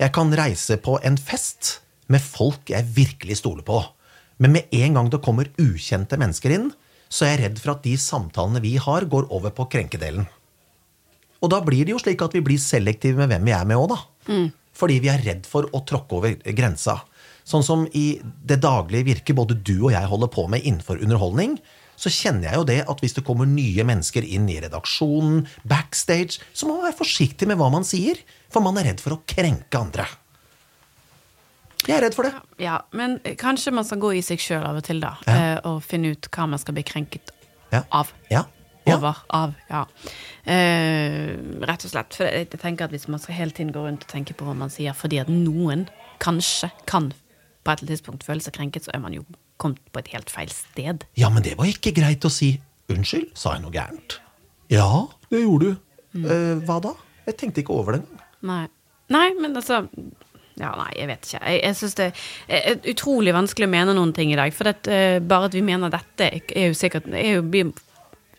[0.00, 3.82] Jeg kan reise på en fest med folk jeg virkelig stoler på.
[4.38, 6.72] Men med en gang det kommer ukjente mennesker inn,
[7.12, 10.26] så er jeg redd for at de samtalene vi har, går over på krenkedelen.
[11.42, 13.76] Og da blir det jo slik at vi blir selektive med hvem vi er med
[13.76, 14.00] òg, da.
[14.72, 17.02] Fordi vi er redd for å tråkke over grensa.
[17.44, 21.58] Sånn som i det daglige virket både du og jeg holder på med innenfor underholdning,
[22.02, 26.40] så kjenner jeg jo det at hvis det kommer nye mennesker inn i redaksjonen, backstage,
[26.52, 28.18] så må man være forsiktig med hva man sier,
[28.50, 30.08] for man er redd for å krenke andre.
[31.86, 32.34] Jeg er redd for det.
[32.62, 35.16] Ja, men kanskje man skal gå i seg sjøl av og til, da.
[35.26, 35.34] Ja.
[35.34, 37.32] eh, Og finne ut hva man skal bli krenket
[37.72, 37.84] Ja.
[37.90, 38.12] av.
[38.30, 38.44] Ja.
[38.86, 38.96] Ja.
[38.98, 39.18] Over.
[39.30, 39.52] Av.
[39.70, 39.84] Ja.
[40.42, 42.14] Uh, rett og slett.
[42.18, 44.54] For jeg tenker at hvis man skal hele tiden gå rundt og tenke på hva
[44.58, 45.84] man sier fordi at noen
[46.22, 47.12] kanskje kan
[47.62, 49.22] på et eller annet tidspunkt føle seg krenket, så er man jo
[49.60, 51.04] kommet på et helt feil sted.
[51.18, 52.54] Ja, men det var ikke greit å si.
[52.92, 54.18] Unnskyld, sa jeg noe gærent?
[54.72, 54.88] Ja,
[55.30, 55.76] det gjorde du.
[56.22, 56.92] Eh, hva da?
[57.28, 58.26] Jeg tenkte ikke over det engang.
[58.42, 58.64] Nei.
[59.12, 59.84] Nei, men altså
[60.60, 61.38] Ja, nei, jeg vet ikke.
[61.48, 62.08] Jeg, jeg syns det
[62.52, 64.52] er utrolig vanskelig å mene noen ting i dag.
[64.52, 67.72] For det, eh, bare at vi mener dette, er jo sikkert er jo,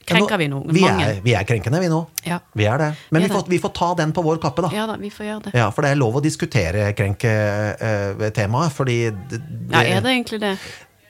[0.04, 0.68] Krenker vi noen?
[0.76, 2.02] Vi er, vi er krenkende, vi nå.
[2.28, 2.42] Ja.
[2.60, 2.90] Vi er det.
[3.10, 4.72] Men Vi er får, vi får ta den på vår kappe, da.
[4.74, 4.84] Ja.
[4.84, 5.54] Ja da, vi får gjøre det.
[5.56, 8.98] Ja, For det er lov å diskutere krenketemaet, fordi
[9.32, 9.40] det,
[9.72, 10.58] Ja, er det egentlig det?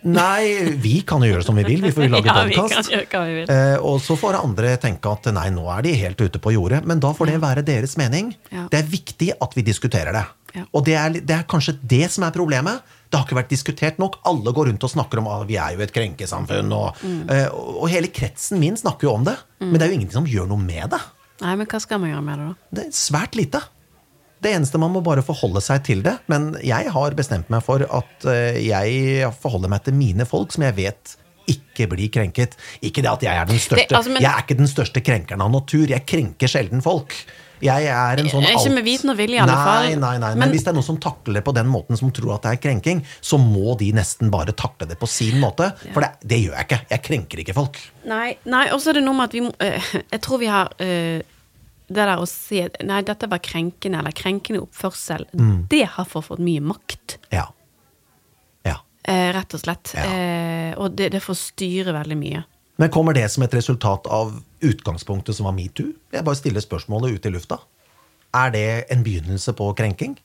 [0.04, 1.82] Nei, vi kan jo gjøre som vi vil.
[1.86, 2.92] Vi får lage Ja, podkast.
[2.92, 6.82] Eh, og så får andre tenke at nei, nå er de helt ute på jordet.
[6.90, 8.34] Men da får det være deres mening.
[8.52, 8.66] Ja.
[8.72, 10.26] Det er viktig at vi diskuterer det.
[10.54, 10.66] Ja.
[10.76, 12.84] Og det er, det er kanskje det som er problemet.
[13.10, 14.20] Det har ikke vært diskutert nok.
[14.30, 16.70] Alle går rundt og snakker om at vi er jo et krenkesamfunn.
[16.78, 17.24] Og, Mm.
[17.34, 19.38] eh, og hele kretsen min snakker jo om det.
[19.64, 21.00] Men det er jo ingenting som gjør noe med det.
[21.42, 22.70] Nei, men hva skal man gjøre med det, da?
[22.78, 23.60] Det er svært lite.
[24.44, 26.18] Det eneste man må bare forholde seg til det.
[26.32, 30.66] Men jeg har bestemt meg for at eh, jeg forholder meg til mine folk, som
[30.68, 31.16] jeg vet
[31.50, 32.54] ikke blir krenket.
[32.86, 33.88] Ikke det at jeg er den største.
[33.90, 35.88] Det- altså, men- Jeg er ikke den største krenkeren av natur.
[35.90, 37.16] Jeg krenker sjelden folk.
[37.64, 38.60] Jeg er en sånn alt...
[38.66, 39.86] Ikke med viten og vilje, i alle fall.
[40.00, 42.12] Nei, nei, Men, Men- hvis det er noen som takler det på den måten, som
[42.12, 45.70] tror at det er krenking, så må de nesten bare takle det på sin måte.
[45.94, 46.80] For det, det gjør jeg ikke.
[46.90, 47.80] Jeg krenker ikke folk.
[48.08, 49.80] Nei, nei og så er det noe med at vi må eh,
[50.12, 51.22] Jeg tror vi har eh,
[51.88, 55.68] det der å si nei, dette var krenkende, eller krenkende oppførsel, Mm.
[55.70, 57.18] det har fått fått mye makt.
[57.32, 57.48] Ja.
[58.64, 58.78] Ja.
[59.04, 59.94] Eh, rett og slett.
[59.96, 60.04] Ja.
[60.06, 62.44] Eh, og det, det får styre veldig mye.
[62.78, 65.92] Men kommer det som et resultat av utgangspunktet som var metoo?
[66.12, 67.60] Jeg bare stiller spørsmålet ut i lufta.
[68.34, 70.16] Er det en begynnelse på krenking?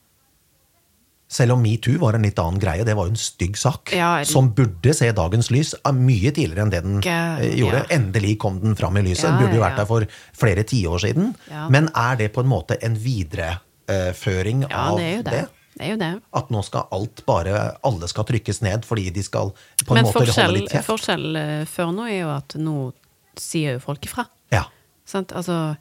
[1.29, 3.91] Selv om metoo var en litt annen greie, det var jo en stygg sak.
[3.93, 7.83] Ja, som burde se dagens lys mye tidligere enn det den eh, gjorde.
[7.85, 7.99] ja.
[7.99, 9.27] Endelig kom den fram i lyset.
[9.27, 10.07] Ja, den burde jo vært der for
[10.41, 11.35] flere tiår siden.
[11.69, 15.45] Men er det på en måte en videreføring av det er jo det.
[15.79, 16.11] Det er jo det.
[16.35, 19.53] At nå skal alt bare Alle skal trykkes ned fordi de skal
[19.85, 20.89] på en Men måte holde litt kjeft?
[20.89, 22.77] forskjell eh, før nå er jo at nå
[23.39, 24.25] sier jo folk ifra.
[24.51, 24.65] Ja.
[25.07, 25.31] Sant?
[25.39, 25.77] Altså,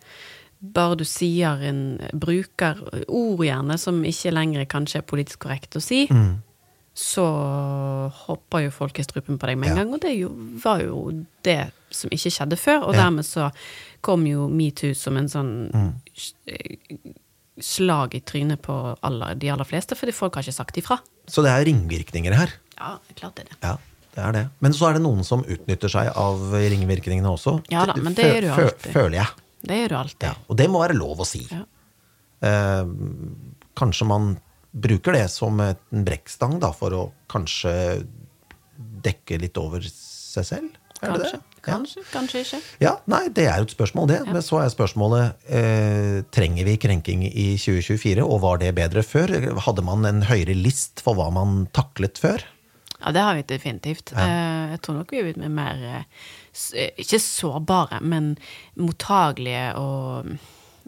[0.62, 5.82] bare du sier en bruker ord gjerne som ikke lenger kanskje er politisk korrekt å
[5.82, 6.42] si, Mm.
[6.98, 7.26] så
[8.26, 9.84] hopper jo folk i strupen på deg med en Ja.
[9.84, 9.94] gang.
[9.94, 10.30] Og det jo,
[10.64, 12.84] var jo det som ikke skjedde før.
[12.88, 13.04] Og Ja.
[13.04, 13.52] dermed så
[14.02, 15.94] kom jo metoo som en sånn Mm.
[17.60, 21.00] slag i trynet på alle, de aller fleste, fordi folk har ikke sagt ifra.
[21.28, 22.54] Så det er ringvirkninger her.
[22.78, 23.58] Ja, klart det er det.
[23.64, 23.78] Ja,
[24.16, 24.50] det er det.
[24.62, 27.64] Men så er det noen som utnytter seg av ringvirkningene også.
[27.74, 28.94] Ja da, men det gjør du alltid.
[28.94, 29.28] Føler jeg.
[29.68, 30.28] Det gjør du alltid.
[30.30, 31.44] Ja, og det må være lov å si.
[31.52, 31.64] Ja.
[32.48, 32.86] Eh,
[33.78, 34.36] kanskje man
[34.78, 37.74] bruker det som en brekkstang da, for å kanskje
[38.78, 40.74] dekke litt over seg selv?
[40.98, 41.24] Kanskje.
[41.24, 41.38] det?
[41.38, 41.44] Ja.
[41.68, 42.60] Kanskje, kanskje ikke.
[42.80, 44.20] Ja, nei, det er jo et spørsmål, det.
[44.30, 49.34] Men så er spørsmålet eh, trenger vi krenking i 2024, og var det bedre før?
[49.66, 52.46] Hadde man en høyere list for hva man taklet før?
[53.02, 54.14] Ja, det har vi definitivt.
[54.16, 56.06] Eh, Jeg tror nok vi er blitt mer eh, eh,
[56.98, 58.36] Ikke sårbare, men
[58.80, 60.32] mottagelige og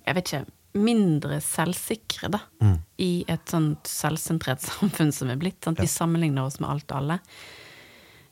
[0.05, 0.45] Jeg vet ikke
[0.79, 2.39] Mindre selvsikre, da.
[3.01, 5.57] I et sånt selvsentrert samfunn som er blitt.
[5.65, 5.81] Sant?
[5.81, 7.17] Vi sammenligner oss med alt og alle.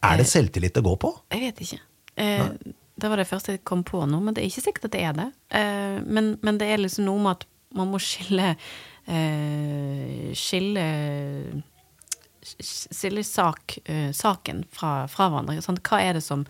[0.06, 1.12] Er det selvtillit det går på?
[1.34, 1.80] Jeg vet ikke.
[2.22, 2.46] Eh,
[2.98, 5.02] det var det første jeg kom på nå, men det er ikke sikkert at det
[5.06, 5.28] er det.
[5.58, 7.48] Eh, men, men det er liksom noe med at
[7.78, 10.86] man må skille eh, Skille
[12.48, 15.58] Skille sak, eh, saken fra, fra hverandre.
[15.66, 15.82] Sant?
[15.84, 16.46] Hva er det som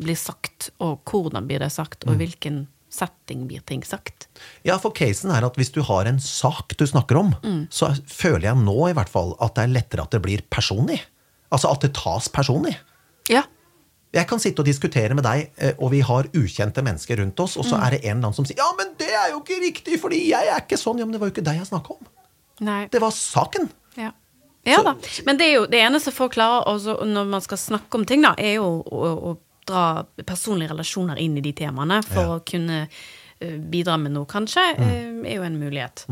[0.00, 4.28] blir sagt, og hvordan blir det sagt, og i hvilken setting blir ting sagt?
[4.66, 7.32] Ja, for casen er at hvis du har en sak du snakker om,
[7.70, 10.98] så føler jeg nå i hvert fall at det er lettere at det blir personlig.
[11.50, 12.76] Altså at det tas personlig.
[13.30, 13.44] Ja.
[14.10, 17.54] Jeg kan sitte og diskutere med deg, eh, og vi har ukjente mennesker rundt oss,
[17.60, 19.60] og så er det en eller annen som sier 'ja, men det er jo ikke
[19.62, 20.98] riktig, fordi jeg er ikke sånn'.
[20.98, 22.08] Ja, men det var jo ikke deg jeg snakka om.
[22.60, 22.88] Nei.
[22.90, 23.70] Det var saken.
[23.96, 24.10] Ja.
[24.66, 24.96] ja da.
[25.26, 26.66] Men det er jo det eneste folk klarer
[27.06, 29.38] når man skal snakke om ting, da, er jo å, å
[29.70, 32.28] dra personlige relasjoner inn i de temaene for Ja.
[32.28, 32.36] Mm.
[32.36, 32.78] å kunne
[33.40, 35.24] eh, bidra med noe, kanskje, mm.
[35.24, 36.04] er jo en mulighet.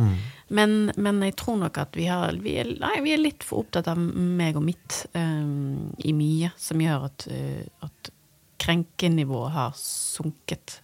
[0.48, 3.66] Men, men jeg tror nok at vi, har, vi, er, nei, vi er litt for
[3.66, 8.12] opptatt av meg og mitt um, i mye, som gjør at, uh, at
[8.58, 10.80] krenkenivået har sunket.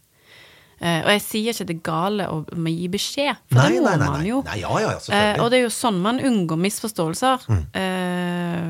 [0.82, 3.98] Uh, og jeg sier ikke det gale å gi beskjed, for Nei, det må nei,
[4.02, 4.42] nei, man jo.
[4.50, 7.46] Ja, ja, Eh, og det er jo sånn man unngår misforståelser.
[7.48, 7.62] Mm.
[7.80, 8.68] Eh,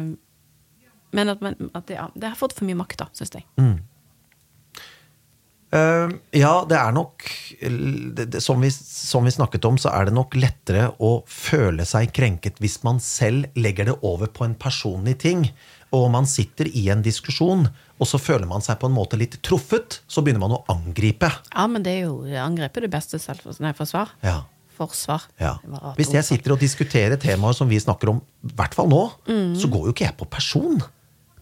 [1.15, 3.47] men at, man, at det, ja, det har fått for mye makt, da, syns jeg.
[3.59, 3.75] Eh,
[5.75, 7.25] ja, det er nok
[8.39, 12.61] som, vi, som vi snakket om, så er det nok lettere å føle seg krenket
[12.63, 15.49] hvis man selv legger det over på en personlig ting.
[15.95, 17.69] Og man sitter i en diskusjon,
[18.03, 20.01] og så føler man seg på en måte litt truffet.
[20.11, 21.31] Så begynner man å angripe.
[21.53, 24.17] Ja, men det er jo angrep er det beste selvforsvar.
[24.25, 24.41] Ja.
[24.75, 25.29] Forsvar.
[25.39, 25.55] Ja.
[25.95, 29.05] Hvis jeg sitter og diskuterer temaer som vi snakker om, i hvert fall nå,
[29.59, 30.83] så går jo ikke jeg på person.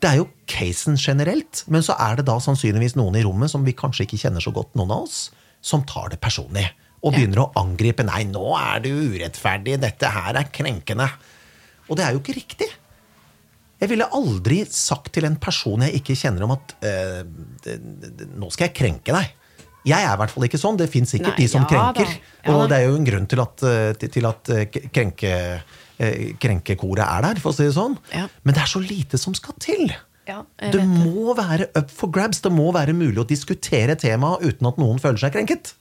[0.03, 1.62] Det er jo casen generelt.
[1.71, 4.53] Men så er det da sannsynligvis noen i rommet som vi kanskje ikke kjenner så
[4.55, 5.29] godt, noen av oss,
[5.62, 6.67] som tar det personlig.
[7.03, 8.05] Og begynner å angripe.
[8.07, 9.81] 'Nei, nå er du urettferdig.
[9.83, 11.11] Dette her er krenkende.'
[11.91, 12.69] Og det er jo ikke riktig.
[13.83, 17.23] Jeg ville aldri sagt til en person jeg ikke kjenner om at øh,
[17.65, 19.33] det, det, 'Nå skal jeg krenke deg'.
[19.83, 20.79] Jeg er i hvert fall ikke sånn.
[20.79, 22.12] Det fins sikkert Nei, de som ja krenker.
[22.47, 25.33] Ja og det er jo en grunn til at, eh, til- at eh, krenke,
[26.43, 27.99] krenkekoret er der, for å si det sånn.
[28.15, 28.27] Ja.
[28.43, 29.93] Men det er så lite som skal til.
[30.29, 31.43] Ja, Det må det.
[31.43, 32.41] være up for grabs.
[32.45, 35.75] Det må være mulig å diskutere temaet uten at noen føler seg krenket.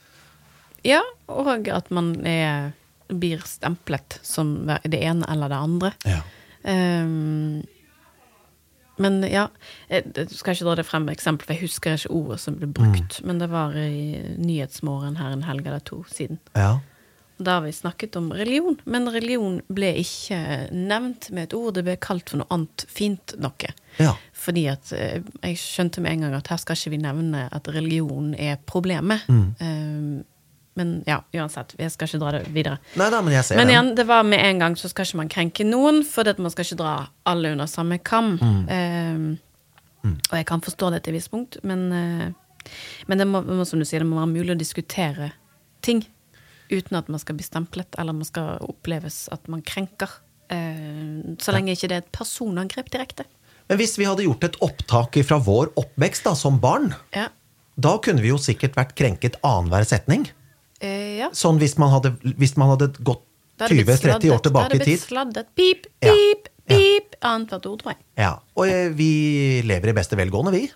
[0.84, 2.72] Ja, og at man er,
[3.12, 5.92] blir stemplet som det ene eller det andre.
[6.10, 6.22] Ja.
[6.66, 7.62] Um,
[9.02, 9.48] men ja,
[9.90, 12.58] jeg jeg skal ikke dra det frem med eksempel, for jeg husker ikke ordet som
[12.60, 13.22] ble brukt.
[13.26, 16.40] Men det var i Nyhetsmorgen her en helg eller to siden.
[16.56, 16.80] Ja.
[17.42, 20.38] Da har vi snakket om religion, men religion ble ikke
[20.72, 21.74] nevnt med et ord.
[21.78, 23.72] Det ble kalt for noe annet fint noe.
[23.98, 24.14] Ja.
[24.38, 27.70] Fordi at eh, jeg skjønte med en gang at her skal ikke vi nevne at
[27.74, 29.26] religion er problemet.
[29.28, 30.24] Mm.
[30.80, 32.78] men ja, uansett, jeg skal ikke dra det videre.
[32.96, 35.32] Neida, men jeg ser Men igjen, det var med en gang så skal ikke man
[35.34, 36.94] krenke noen, for man skal ikke dra
[37.28, 38.38] alle under samme kam.
[38.72, 39.26] Eh,
[40.02, 42.72] Og jeg kan forstå det til et visst punkt, men, eh,
[43.08, 45.34] men det må, som du sier, det må være mulig å diskutere
[45.82, 46.06] ting
[46.72, 50.10] uten at man skal bli stemplet, eller man skal oppleves at man krenker.
[50.52, 53.26] Eh, så lenge ikke det er et personangrep direkte.
[53.70, 57.28] Men hvis vi hadde gjort et opptak fra vår oppvekst da, som barn, Ja.
[57.80, 60.30] da kunne vi jo sikkert vært krenket annenhver setning.
[60.82, 61.30] Eh, ja.
[61.32, 63.22] Sånn hvis man hadde, hvis man hadde gått
[63.58, 65.00] Da hadde det blitt 20-30 år tilbake i tid.
[65.06, 65.48] Da hadde det blitt sladdet.
[65.56, 66.12] Pip, Ja.
[66.14, 66.76] pip, Ja.
[66.78, 67.16] pip.
[67.22, 67.98] Annethvert ord, tror jeg.
[68.18, 70.72] Ja, Og eh, vi lever i beste velgående, vi.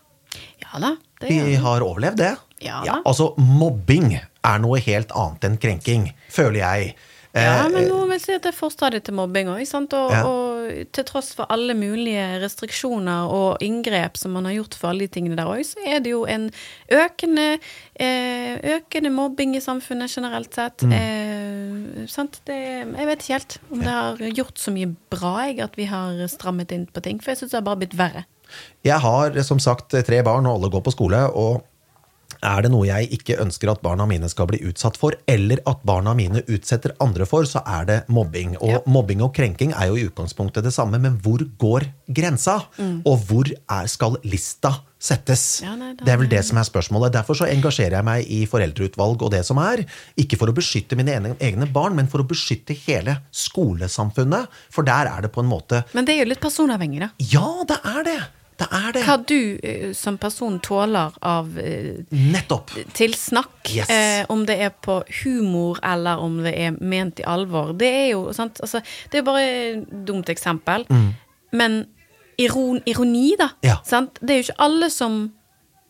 [0.62, 0.96] Ja da.
[1.20, 2.38] Det Vi har overlevd det.
[2.62, 3.02] Ja.
[3.06, 6.96] altså, mobbing er noe helt annet enn krenking, føler jeg.
[7.36, 9.60] Ja, Eh, men nå vil jeg si at det er forstadiet til mobbing òg.
[9.76, 10.22] Og, Ja.
[10.24, 15.08] og til tross for alle mulige restriksjoner og inngrep som man har gjort for alle
[15.08, 16.50] de tingene der òg, så er det jo en
[16.90, 17.60] økende,
[18.00, 20.78] eh, økende mobbing i samfunnet generelt sett.
[20.82, 20.94] Mm.
[20.94, 22.40] Eh, sant?
[22.46, 22.56] Det,
[22.96, 26.28] jeg vet ikke helt om det har gjort så mye bra jeg, at vi har
[26.28, 28.26] strammet inn på ting, for jeg syns det har bare blitt verre.
[28.86, 31.20] Jeg har som sagt tre barn, og alle går på skole.
[31.36, 31.64] Og
[32.44, 35.84] Er det noe jeg ikke ønsker at barna mine skal bli utsatt for, eller at
[35.86, 38.58] barna mine utsetter andre for, så er det mobbing.
[38.62, 38.80] Og Ja.
[38.86, 42.66] mobbing og krenking er jo i utgangspunktet det samme, men hvor går grensa?
[43.06, 45.62] Og hvor er, skal lista settes?
[45.62, 47.12] Ja, nei, da- det er vel det som er spørsmålet.
[47.14, 49.86] Derfor så engasjerer jeg meg i foreldreutvalg og det som er.
[50.18, 54.48] Ikke for å beskytte mine egne, egne barn, men for å beskytte hele skolesamfunnet.
[54.74, 57.10] For der er det på en måte Men det er jo litt personavhengig, da.
[57.20, 58.20] Ja, det er det!
[58.58, 59.02] Det er det.
[59.04, 62.72] Hva du eh, som person tåler av eh, Nettopp.
[62.96, 63.90] tilsnakk, Yes.
[63.90, 68.08] eh, om det er på humor eller om det er ment i alvor, det er
[68.14, 68.80] jo sant altså,
[69.12, 70.86] Det er bare et dumt eksempel.
[71.52, 71.86] Men
[72.40, 73.50] iron, ironi, da.
[73.60, 73.68] Mm.
[73.68, 73.76] Ja.
[73.84, 74.20] Sant?
[74.22, 75.20] Det er jo ikke alle som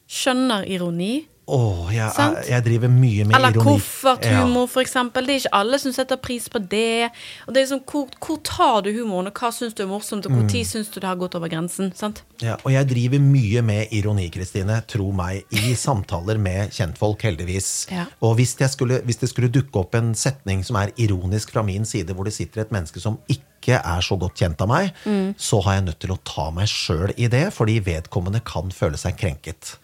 [0.10, 1.28] skjønner ironi.
[1.48, 2.10] Åh, jeg,
[2.50, 3.76] jeg, driver mye med Eller ironi.
[3.78, 5.28] kofferthumor, for eksempel.
[5.28, 7.12] Det er ikke alle som setter pris på det.
[7.46, 10.26] Og det er liksom, hvor, hvor tar du humoren, og hva syns du er morsomt,
[10.26, 10.40] og Mm.
[10.40, 11.92] hvor tid syns du det har gått over grensen?
[11.96, 12.24] Sant?
[12.42, 14.80] Ja, og jeg driver mye med ironi, Kristine.
[14.90, 15.44] Tro meg.
[15.54, 17.88] I samtaler med kjentfolk, heldigvis.
[17.94, 18.08] Ja.
[18.26, 21.86] Og hvis, skulle, hvis det skulle dukke opp en setning som er ironisk fra min
[21.86, 25.36] side, hvor det sitter et menneske som ikke er så godt kjent av meg, Mm.
[25.38, 28.98] så har jeg nødt til å ta meg sjøl i det, fordi vedkommende kan føle
[28.98, 29.78] seg krenket.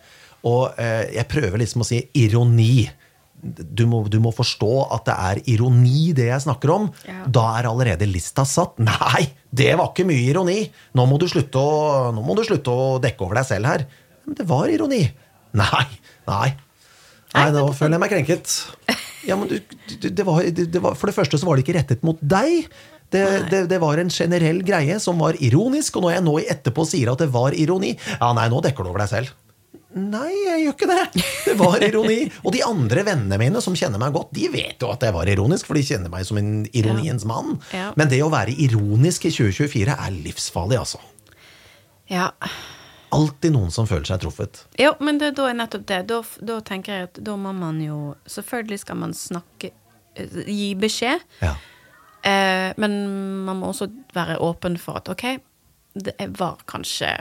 [0.47, 2.87] Og eh, jeg prøver liksom å si ironi.
[3.41, 6.89] Du må, du må forstå at det er ironi, det jeg snakker om.
[7.07, 7.23] Ja.
[7.25, 8.77] Da er allerede lista satt.
[8.81, 10.59] Nei, det var ikke mye ironi!
[10.97, 13.85] Nå må du slutte å, du slutte å dekke over deg selv her.
[14.25, 15.03] Men det var ironi.
[15.57, 15.85] Nei,
[16.29, 16.49] nei.
[17.31, 18.55] Nei, nå føler jeg meg krenket.
[19.27, 19.59] Ja, men du,
[20.01, 22.19] du, det var, det, det var, for det første så var det ikke rettet mot
[22.19, 22.67] deg.
[23.11, 26.47] Det, det, det var en generell greie som var ironisk, og når jeg nå i
[26.53, 29.33] etterpå sier at det var ironi Ja, nei, nå dekker du over deg selv.
[29.91, 31.23] Nei, jeg gjør ikke det.
[31.45, 32.19] Det var ironi.
[32.45, 35.27] Og de andre vennene mine som kjenner meg godt, de vet jo at jeg var
[35.27, 37.57] ironisk, for de kjenner meg som en ironiens mann.
[37.75, 37.89] Ja.
[37.99, 41.01] Men det å være ironisk i 2024 er livsfarlig, altså.
[42.11, 42.29] Ja.
[43.11, 44.63] Alltid noen som føler seg truffet.
[44.79, 45.99] Jo, men det, da er nettopp det.
[46.07, 49.73] Da, da tenker jeg at da må man jo Selvfølgelig skal man snakke
[50.15, 51.25] eh, Gi beskjed.
[51.43, 51.57] Ja.
[52.23, 52.95] Eh, men
[53.43, 55.25] man må også være åpen for at ok,
[55.99, 57.17] det var kanskje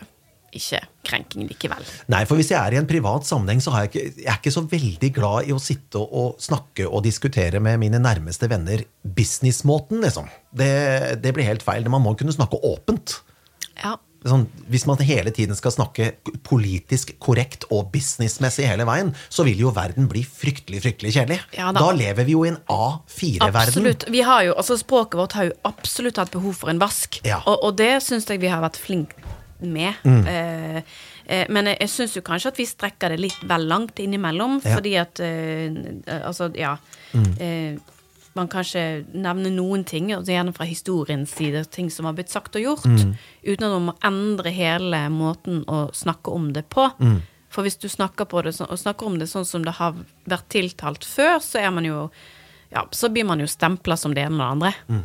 [0.57, 1.87] ikke krenking likevel.
[2.13, 4.39] Nei, for hvis jeg er i en privat sammenheng, så har jeg ikke, jeg er
[4.41, 8.85] ikke så veldig glad i å sitte og snakke og diskutere med mine nærmeste venner
[9.05, 10.31] businessmåten, liksom.
[10.51, 10.71] Det,
[11.23, 11.89] det blir helt feil.
[11.93, 13.21] Man må kunne snakke åpent.
[13.81, 13.97] Ja.
[14.21, 16.11] Sånn, hvis man hele tiden skal snakke
[16.45, 21.39] politisk korrekt og businessmessig hele veien, så vil jo verden bli fryktelig, fryktelig kjedelig.
[21.57, 21.81] Ja da.
[21.87, 23.63] da lever vi jo i en A4-verden.
[23.63, 24.05] Absolutt.
[24.13, 27.41] Vi har jo, altså Språket vårt har jo absolutt hatt behov for en vask, Ja.
[27.47, 29.17] og, og det syns jeg vi har vært flinke
[29.63, 29.95] med.
[30.05, 30.27] Mm.
[30.27, 30.83] Eh,
[31.27, 34.61] eh, men jeg, jeg syns jo kanskje at vi strekker det litt vel langt innimellom,
[34.65, 34.71] Ja.
[34.71, 34.77] Mm.
[34.77, 36.77] fordi at eh, Altså, ja.
[37.41, 37.77] Eh,
[38.35, 42.55] man kanskje nevner noen ting, altså gjerne fra historiens side, ting som har blitt sagt
[42.57, 43.17] og gjort, Mm.
[43.45, 46.89] uten at man må endre hele måten å snakke om det på.
[47.01, 47.23] Mm.
[47.51, 49.95] For hvis du snakker, på det, snakker om det sånn som det har
[50.29, 52.11] vært tiltalt før, så er man jo
[52.71, 55.03] ja, så blir man jo stempla som det ene og det andre.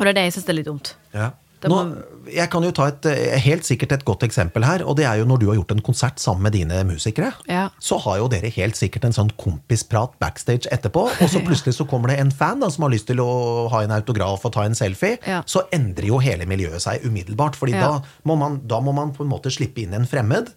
[0.00, 0.94] Og det er det jeg syns er litt dumt.
[1.14, 1.30] Ja.
[1.68, 5.04] Nå, jeg kan jo ta et, eh, helt sikkert et godt eksempel her, og det
[5.04, 7.32] er jo når du har gjort en konsert sammen med dine musikere.
[7.48, 7.68] Ja.
[7.78, 11.86] Så har jo dere helt sikkert en sånn kompisprat backstage etterpå, og så plutselig så
[11.88, 14.64] kommer det en fan da, som har lyst til å ha en autograf og ta
[14.64, 15.18] en selfie.
[15.26, 15.42] Ja.
[15.44, 17.80] Så endrer jo hele miljøet seg umiddelbart, fordi Ja.
[17.98, 20.54] da, må man, da må man på en måte slippe inn en fremmed.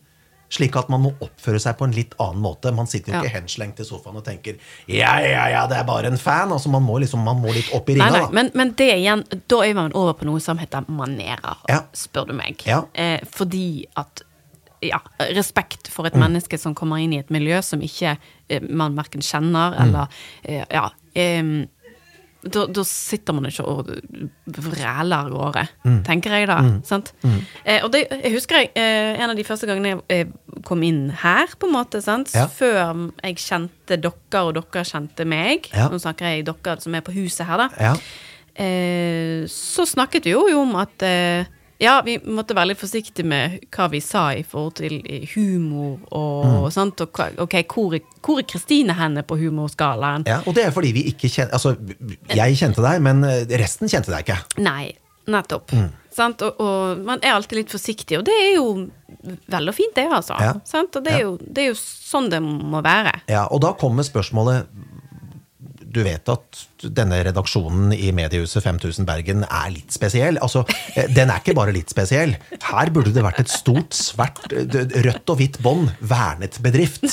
[0.54, 2.70] Slik at man må oppføre seg på en litt annen måte.
[2.76, 3.22] Man sitter jo Ja.
[3.24, 6.52] ikke henslengt i sofaen og tenker ja, ja, ja, det er bare en fan.
[6.54, 8.12] Altså Man må liksom, man må litt opp i ringa.
[8.12, 8.30] nei, da.
[8.30, 11.82] men, men det igjen, da er man over på noe som heter manerer, Ja.
[11.94, 12.62] spør du meg.
[12.70, 12.84] Ja.
[12.94, 14.22] Eh, fordi at
[14.84, 15.00] ja,
[15.32, 16.08] respekt for Mm.
[16.08, 18.18] et menneske som kommer inn i et miljø som ikke
[18.50, 19.82] eh, man verken kjenner, Mm.
[19.88, 20.08] eller
[20.44, 20.90] eh, Ja.
[22.44, 23.88] Da, da sitter man ikke og
[24.48, 26.04] vræler av gårde, Mm.
[26.04, 26.58] tenker jeg da.
[26.84, 27.14] Sant?
[27.66, 30.28] Eh, og det, jeg husker jeg, eh, en av de første gangene jeg
[30.66, 32.34] kom inn her, på en måte, sant?
[32.36, 32.48] Ja.
[32.48, 35.70] før jeg kjente dere, og dere kjente meg.
[35.74, 35.88] Ja.
[35.90, 37.70] Nå snakker jeg dere som er på huset her, da.
[37.80, 37.96] Ja.
[38.56, 41.46] Eh, så snakket vi jo om at eh,
[41.84, 46.00] ja, vi måtte være litt forsiktige med hva vi sa i forhold til eh, humor
[46.16, 47.04] og sånt.
[47.06, 50.26] Og ok, hvor, er- hvor er Kristine henne på humorskalaen?
[50.30, 51.76] Ja, og det er fordi vi ikke kjenner Altså,
[52.34, 54.40] jeg kjente deg, men eh, resten kjente deg ikke.
[54.64, 54.94] Nei,
[55.30, 55.72] nettopp.
[56.14, 56.42] Sant?
[56.46, 58.66] Og, og man er alltid litt forsiktig, og det er jo
[59.50, 60.36] vel og fint, det, altså.
[60.42, 60.52] Ja.
[60.68, 60.96] Sant?
[61.00, 63.16] Og det er, jo, det er jo sånn det må være.
[63.32, 64.68] Ja, Og da kommer spørsmålet
[65.94, 66.62] Du vet at
[66.98, 70.40] denne redaksjonen i mediehuset 5000 Bergen er litt spesiell.
[70.42, 70.64] Altså,
[70.98, 72.34] eh, Den er ikke bare litt spesiell.
[72.72, 75.92] Her burde det vært et stort, svært, rødt og hvitt bånd.
[76.02, 77.06] Vernet bedrift.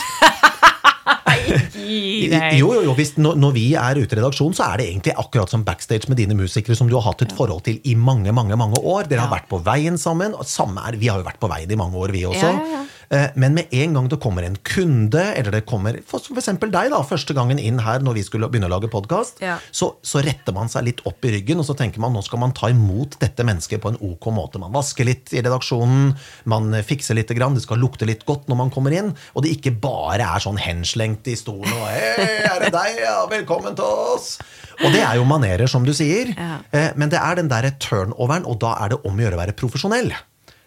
[2.61, 5.15] Jo, jo, jo, hvis, når, når vi er ute i redaksjon, så er det egentlig
[5.19, 8.33] akkurat som backstage med dine musikere som du har hatt et forhold til i mange
[8.37, 9.09] mange, mange år.
[9.11, 9.37] Dere har Ja.
[9.38, 10.35] vært på veien sammen.
[10.46, 12.50] Samme er, vi har jo vært på veien i mange år, vi også.
[12.52, 16.92] Ja, ja, Men med en gang det kommer en kunde, eller det kommer eksempel deg,
[16.92, 19.56] da, første gangen inn her når vi skulle begynne å lage podkast, Ja.
[19.75, 22.38] så, så retter man seg litt opp i ryggen, og så tenker man nå skal
[22.38, 24.61] man ta imot dette mennesket på en ok måte.
[24.63, 26.13] Man vasker litt i redaksjonen,
[26.54, 29.56] man fikser litt, grann, det skal lukte litt godt når man kommer inn, og det
[29.58, 33.02] ikke bare er sånn henslengt i stolen og Hei, er det deg?
[33.02, 34.37] Ja, velkommen til oss!
[34.81, 36.31] Og det er jo manerer, som du sier.
[36.38, 36.61] Ja.
[36.73, 39.42] Eh, Men det er den derre turnoveren, og da er det om å gjøre å
[39.42, 40.15] være profesjonell.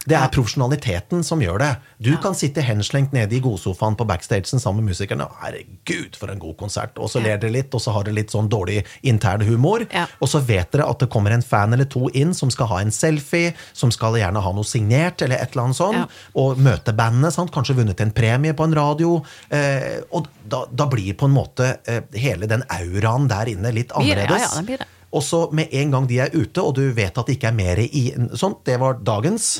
[0.04, 1.70] Det er profesjonaliteten som gjør det.
[2.04, 5.24] Du kan sitte henslengt nede i godsofaen på backstagen sammen med musikerne.
[5.30, 6.98] og Herregud, for en god konsert!
[7.00, 9.86] Og så ler dere litt, og så har dere litt sånn dårlig intern humor.
[9.94, 10.06] Ja.
[10.20, 12.82] Og så vet dere at det kommer en fan eller to inn som skal ha
[12.84, 16.08] en selfie, som skal gjerne ha noe signert, eller et eller annet sånt, Ja.
[16.36, 17.34] og møte bandet.
[17.34, 17.52] Sant?
[17.56, 19.22] Kanskje vunnet en premie på en radio.
[19.50, 23.92] Eh, og da, da blir på en måte eh, hele den auraen der inne litt
[23.96, 24.42] annerledes.
[24.42, 24.88] ja, ja, det blir det.
[25.14, 27.58] Og så med en gang de er ute, og du vet at det ikke er
[27.58, 28.04] mer i
[28.40, 29.60] sånt, det var dagens,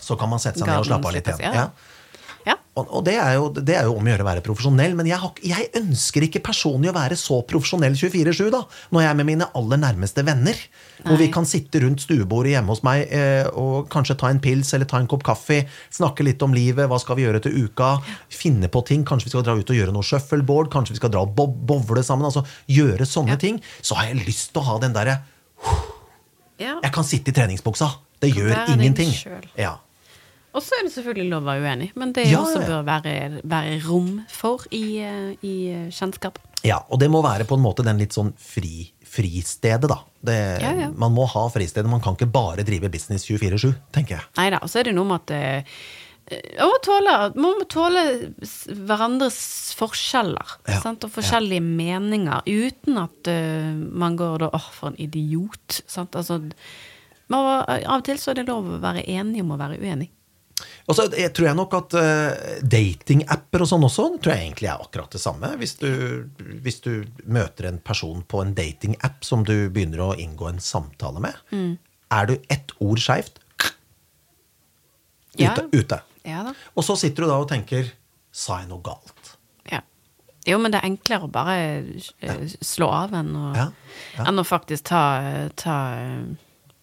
[0.00, 1.44] så kan man sette seg ned og slappe av litt igjen.
[1.46, 1.54] ja.
[1.54, 1.68] Ja.
[2.46, 2.56] Ja.
[2.78, 5.08] Og, og det, er jo, det er jo om å gjøre å være profesjonell, men
[5.10, 8.62] jeg, har, jeg ønsker ikke personlig å være så profesjonell 24-7, da,
[8.94, 10.62] når jeg er med mine aller nærmeste venner.
[11.00, 14.74] Hvor vi kan sitte rundt stuebordet hjemme hos meg eh, og kanskje ta en pils
[14.76, 15.62] eller ta en kopp kaffe,
[15.96, 17.94] snakke litt om livet, hva skal vi gjøre til uka,
[18.32, 21.14] finne på ting, kanskje vi skal dra ut og gjøre noe shuffleboard, kanskje vi skal
[21.14, 23.62] dra og bo bowle sammen, altså gjøre sånne ting.
[23.80, 25.22] Så har jeg lyst til å ha den derre
[26.60, 26.76] Ja.
[26.84, 27.88] Jeg kan sitte i treningsbuksa.
[28.20, 29.14] Det gjør ingenting.
[29.56, 29.78] Ja.
[30.50, 32.68] Og så er det selvfølgelig lov å være uenig, men det er Ja, også ja.
[32.72, 33.12] bør være,
[33.46, 36.40] være rom for i, eh, i eh, kjennskap.
[36.66, 40.00] Ja, og det må være på en måte den litt sånn fri, fristedet, da.
[40.20, 40.90] Det, Ja, ja.
[40.90, 41.88] Man må ha fristedet.
[41.88, 44.26] Man kan ikke bare drive business 24-7, tenker jeg.
[44.36, 45.70] Nei da, og så er det noe med at
[46.30, 48.02] man må tåle, man må tåle
[48.86, 49.38] hverandres
[49.78, 51.02] forskjeller Ja, sant?
[51.06, 55.80] og forskjellige meninger, uten at uh, man går da åh, for en idiot.
[55.90, 56.14] Sant?
[56.14, 56.38] Altså,
[57.32, 60.10] man, av og til så er det lov å være enig om å være uenig.
[60.88, 64.68] Og så jeg tror jeg nok at uh, datingapper og sånn også tror jeg egentlig
[64.72, 65.52] er akkurat det samme.
[65.60, 65.90] Hvis du,
[66.64, 66.92] hvis du
[67.26, 71.78] møter en person på en datingapp som du begynner å inngå en samtale med, Mm.
[72.10, 73.38] er du ett ord skeivt
[75.38, 75.52] Ja.
[75.54, 75.68] ute.
[75.72, 76.00] ute.
[76.24, 76.52] Ja.
[76.76, 77.92] Og så sitter du da og tenker
[78.32, 79.32] Sa jeg noe galt?
[79.72, 79.80] Ja.
[80.46, 81.54] Jo, men det er enklere å bare
[82.22, 82.36] ja.
[82.62, 83.72] slå av enn å.
[84.22, 85.00] Enn å faktisk ta,
[85.58, 86.28] ta eh,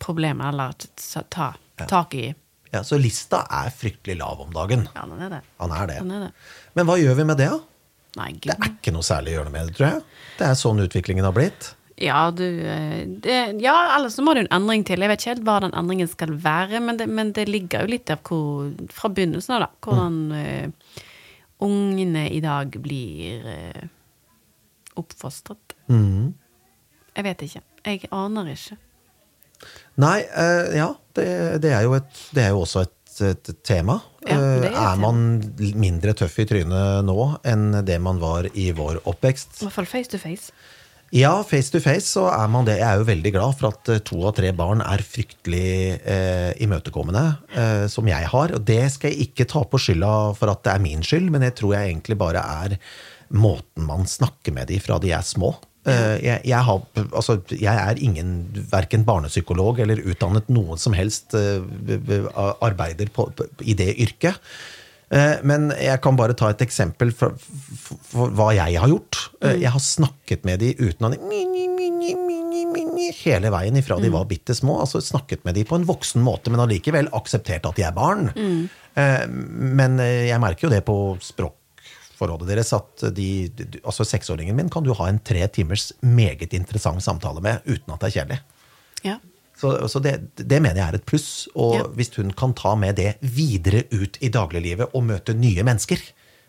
[0.04, 2.26] problemet, eller ta, ta tak i
[2.74, 4.88] Ja, Så lista er fryktelig lav om dagen.
[4.96, 5.42] Ja, den er det.
[5.64, 5.98] Han er det.
[6.04, 6.32] Den er det.
[6.76, 7.60] Men hva gjør vi med det, da?
[8.18, 10.06] Nei, Det er ikke noe særlig å gjøre noe med det, tror jeg.
[10.40, 11.74] Det er sånn utviklingen har blitt.
[11.98, 15.02] Ja, du eh, det, Ja, eller så må det jo en endring til.
[15.02, 17.94] Jeg vet ikke helt hva den endringen skal være, men det, men det ligger jo
[17.96, 19.70] litt av hvor Fra begynnelsen av, da.
[19.86, 21.06] Hvordan eh,
[21.66, 23.88] ungene i dag blir uh,
[25.02, 25.74] oppfostret.
[25.90, 26.36] Mm.
[27.16, 27.64] Jeg vet ikke.
[27.88, 28.78] Jeg aner ikke.
[30.04, 31.28] Nei, eh, ja, det,
[31.64, 34.00] det, er jo et, det er jo også et, et tema.
[34.28, 35.20] Ja, er Eh, er man
[35.80, 39.62] mindre tøff i trynet nå enn det man var i vår oppvekst?
[39.62, 40.52] I hvert fall face to face.
[41.16, 42.82] Ja, face to face så er man det.
[42.82, 46.52] Jeg er jo veldig glad for at eh, to av tre barn er fryktelig eh,
[46.64, 47.24] imøtekommende,
[47.56, 48.56] eh, som jeg har.
[48.58, 51.48] Og det skal jeg ikke ta på skylda for at det er min skyld, men
[51.48, 52.76] jeg tror jeg egentlig bare er
[53.32, 55.56] måten man snakker med de fra de er små.
[55.88, 56.82] Eh, jeg, jeg, har,
[57.16, 58.32] altså, jeg er ingen
[58.72, 61.62] verken barnepsykolog eller utdannet noen som helst eh,
[62.66, 64.36] arbeider på, på, i det yrket.
[65.08, 69.22] Eh, Men jeg kan bare ta et eksempel for, for, for hva jeg har gjort.
[69.40, 74.82] Eh, Jeg har snakket med de uten mini, hele veien ifra de var bitte små.
[74.84, 78.28] Altså snakket med de på en voksen måte, men allikevel akseptert at de er barn.
[78.36, 78.68] Mm.
[79.78, 80.96] Men jeg merker jo det på
[82.18, 86.54] språkforholdet deres at de, de- altså seksåringen min kan du ha en tre timers meget
[86.54, 88.40] interessant samtale med uten at det er kjedelig.
[89.06, 89.18] Ja.
[89.58, 91.48] Så, så det, det mener jeg er et pluss.
[91.56, 91.84] Og Ja.
[91.98, 95.98] hvis hun kan ta med det videre ut i dagliglivet og møte nye mennesker,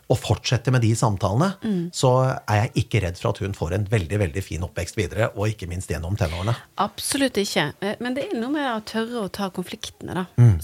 [0.09, 1.51] og fortsette med de samtalene,
[1.93, 2.11] så
[2.49, 5.51] er jeg ikke redd for at hun får en veldig veldig fin oppvekst videre, og
[5.51, 6.55] ikke minst gjennom tenårene.
[6.81, 7.67] Absolutt ikke.
[7.85, 10.25] Eh, Men det er noe med å tørre å ta konfliktene, da.
[10.41, 10.55] Mm.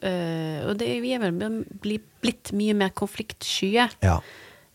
[0.00, 1.36] Eh, Og det, vi er vel
[1.84, 3.90] blitt mye mer konfliktskye.
[4.00, 4.20] Ja.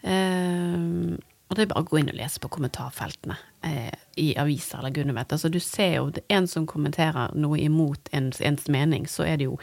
[0.04, 1.18] Eh,
[1.50, 3.36] og det er bare å gå inn og lese på kommentarfeltene
[3.66, 5.32] eh, i aviser eller gudene vet.
[5.34, 9.40] Altså, du ser jo det en som kommenterer noe imot ens, ens mening, så er
[9.42, 9.56] det jo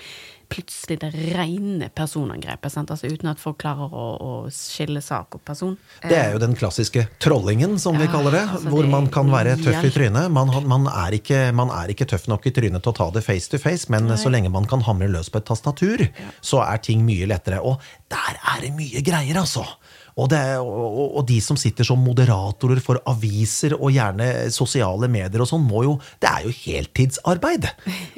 [0.51, 2.75] plutselig det rene personangrepet.
[2.75, 2.91] Sant?
[2.91, 5.79] Altså, uten at folk klarer å, å skille sak og person.
[6.03, 8.45] Det er jo den klassiske trollingen, som vi kaller det.
[8.49, 10.27] altså, hvor det man kan være tøff i trynet.
[10.35, 13.23] Man, man, er ikke, man er ikke tøff nok i trynet til å ta det
[13.23, 16.09] face to face, men så lenge man kan hamre løs på et tastatur,
[16.43, 17.63] så er ting mye lettere.
[17.63, 17.79] Og
[18.11, 19.69] der er det mye greier, altså!
[20.17, 25.43] Og, det, og, og- de som sitter som moderatorer for aviser og gjerne sosiale medier
[25.45, 27.67] og sånn må jo Det er jo heltidsarbeid.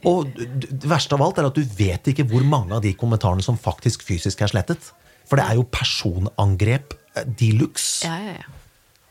[0.07, 3.43] Og det verste av alt er at du vet ikke hvor mange av de kommentarene
[3.43, 4.93] som faktisk fysisk er slettet.
[5.27, 8.07] For det er jo personangrep eh, de luxe.
[8.07, 8.55] Ja, ja, ja.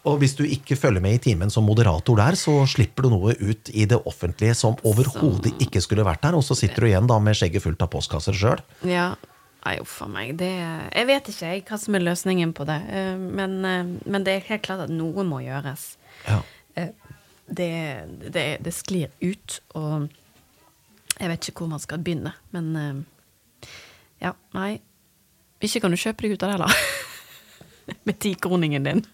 [0.08, 3.34] Og hvis du ikke følger med i timen som moderator der, så slipper du noe
[3.44, 7.10] ut i det offentlige som overhodet ikke skulle vært der, og så sitter du igjen
[7.12, 8.62] da med skjegget fullt av postkasser sjøl.
[8.88, 9.10] Ja.
[9.68, 10.30] Nei, uff a meg.
[10.40, 10.48] Det,
[10.96, 12.78] jeg vet ikke jeg, hva som er løsningen på det.
[12.88, 15.98] Eh, Men, eh, men det er helt klart at noe må gjøres.
[16.28, 16.40] Ja.
[16.80, 16.94] Eh,
[17.48, 17.68] Det,
[18.36, 20.10] det, det sklir ut, og
[21.20, 22.34] jeg vet ikke hvor man skal begynne.
[22.52, 23.06] Men
[24.20, 24.82] ja, nei.
[25.64, 26.76] Ikke kan du kjøpe deg ut av det, heller.
[28.10, 29.06] Med tikroningen din.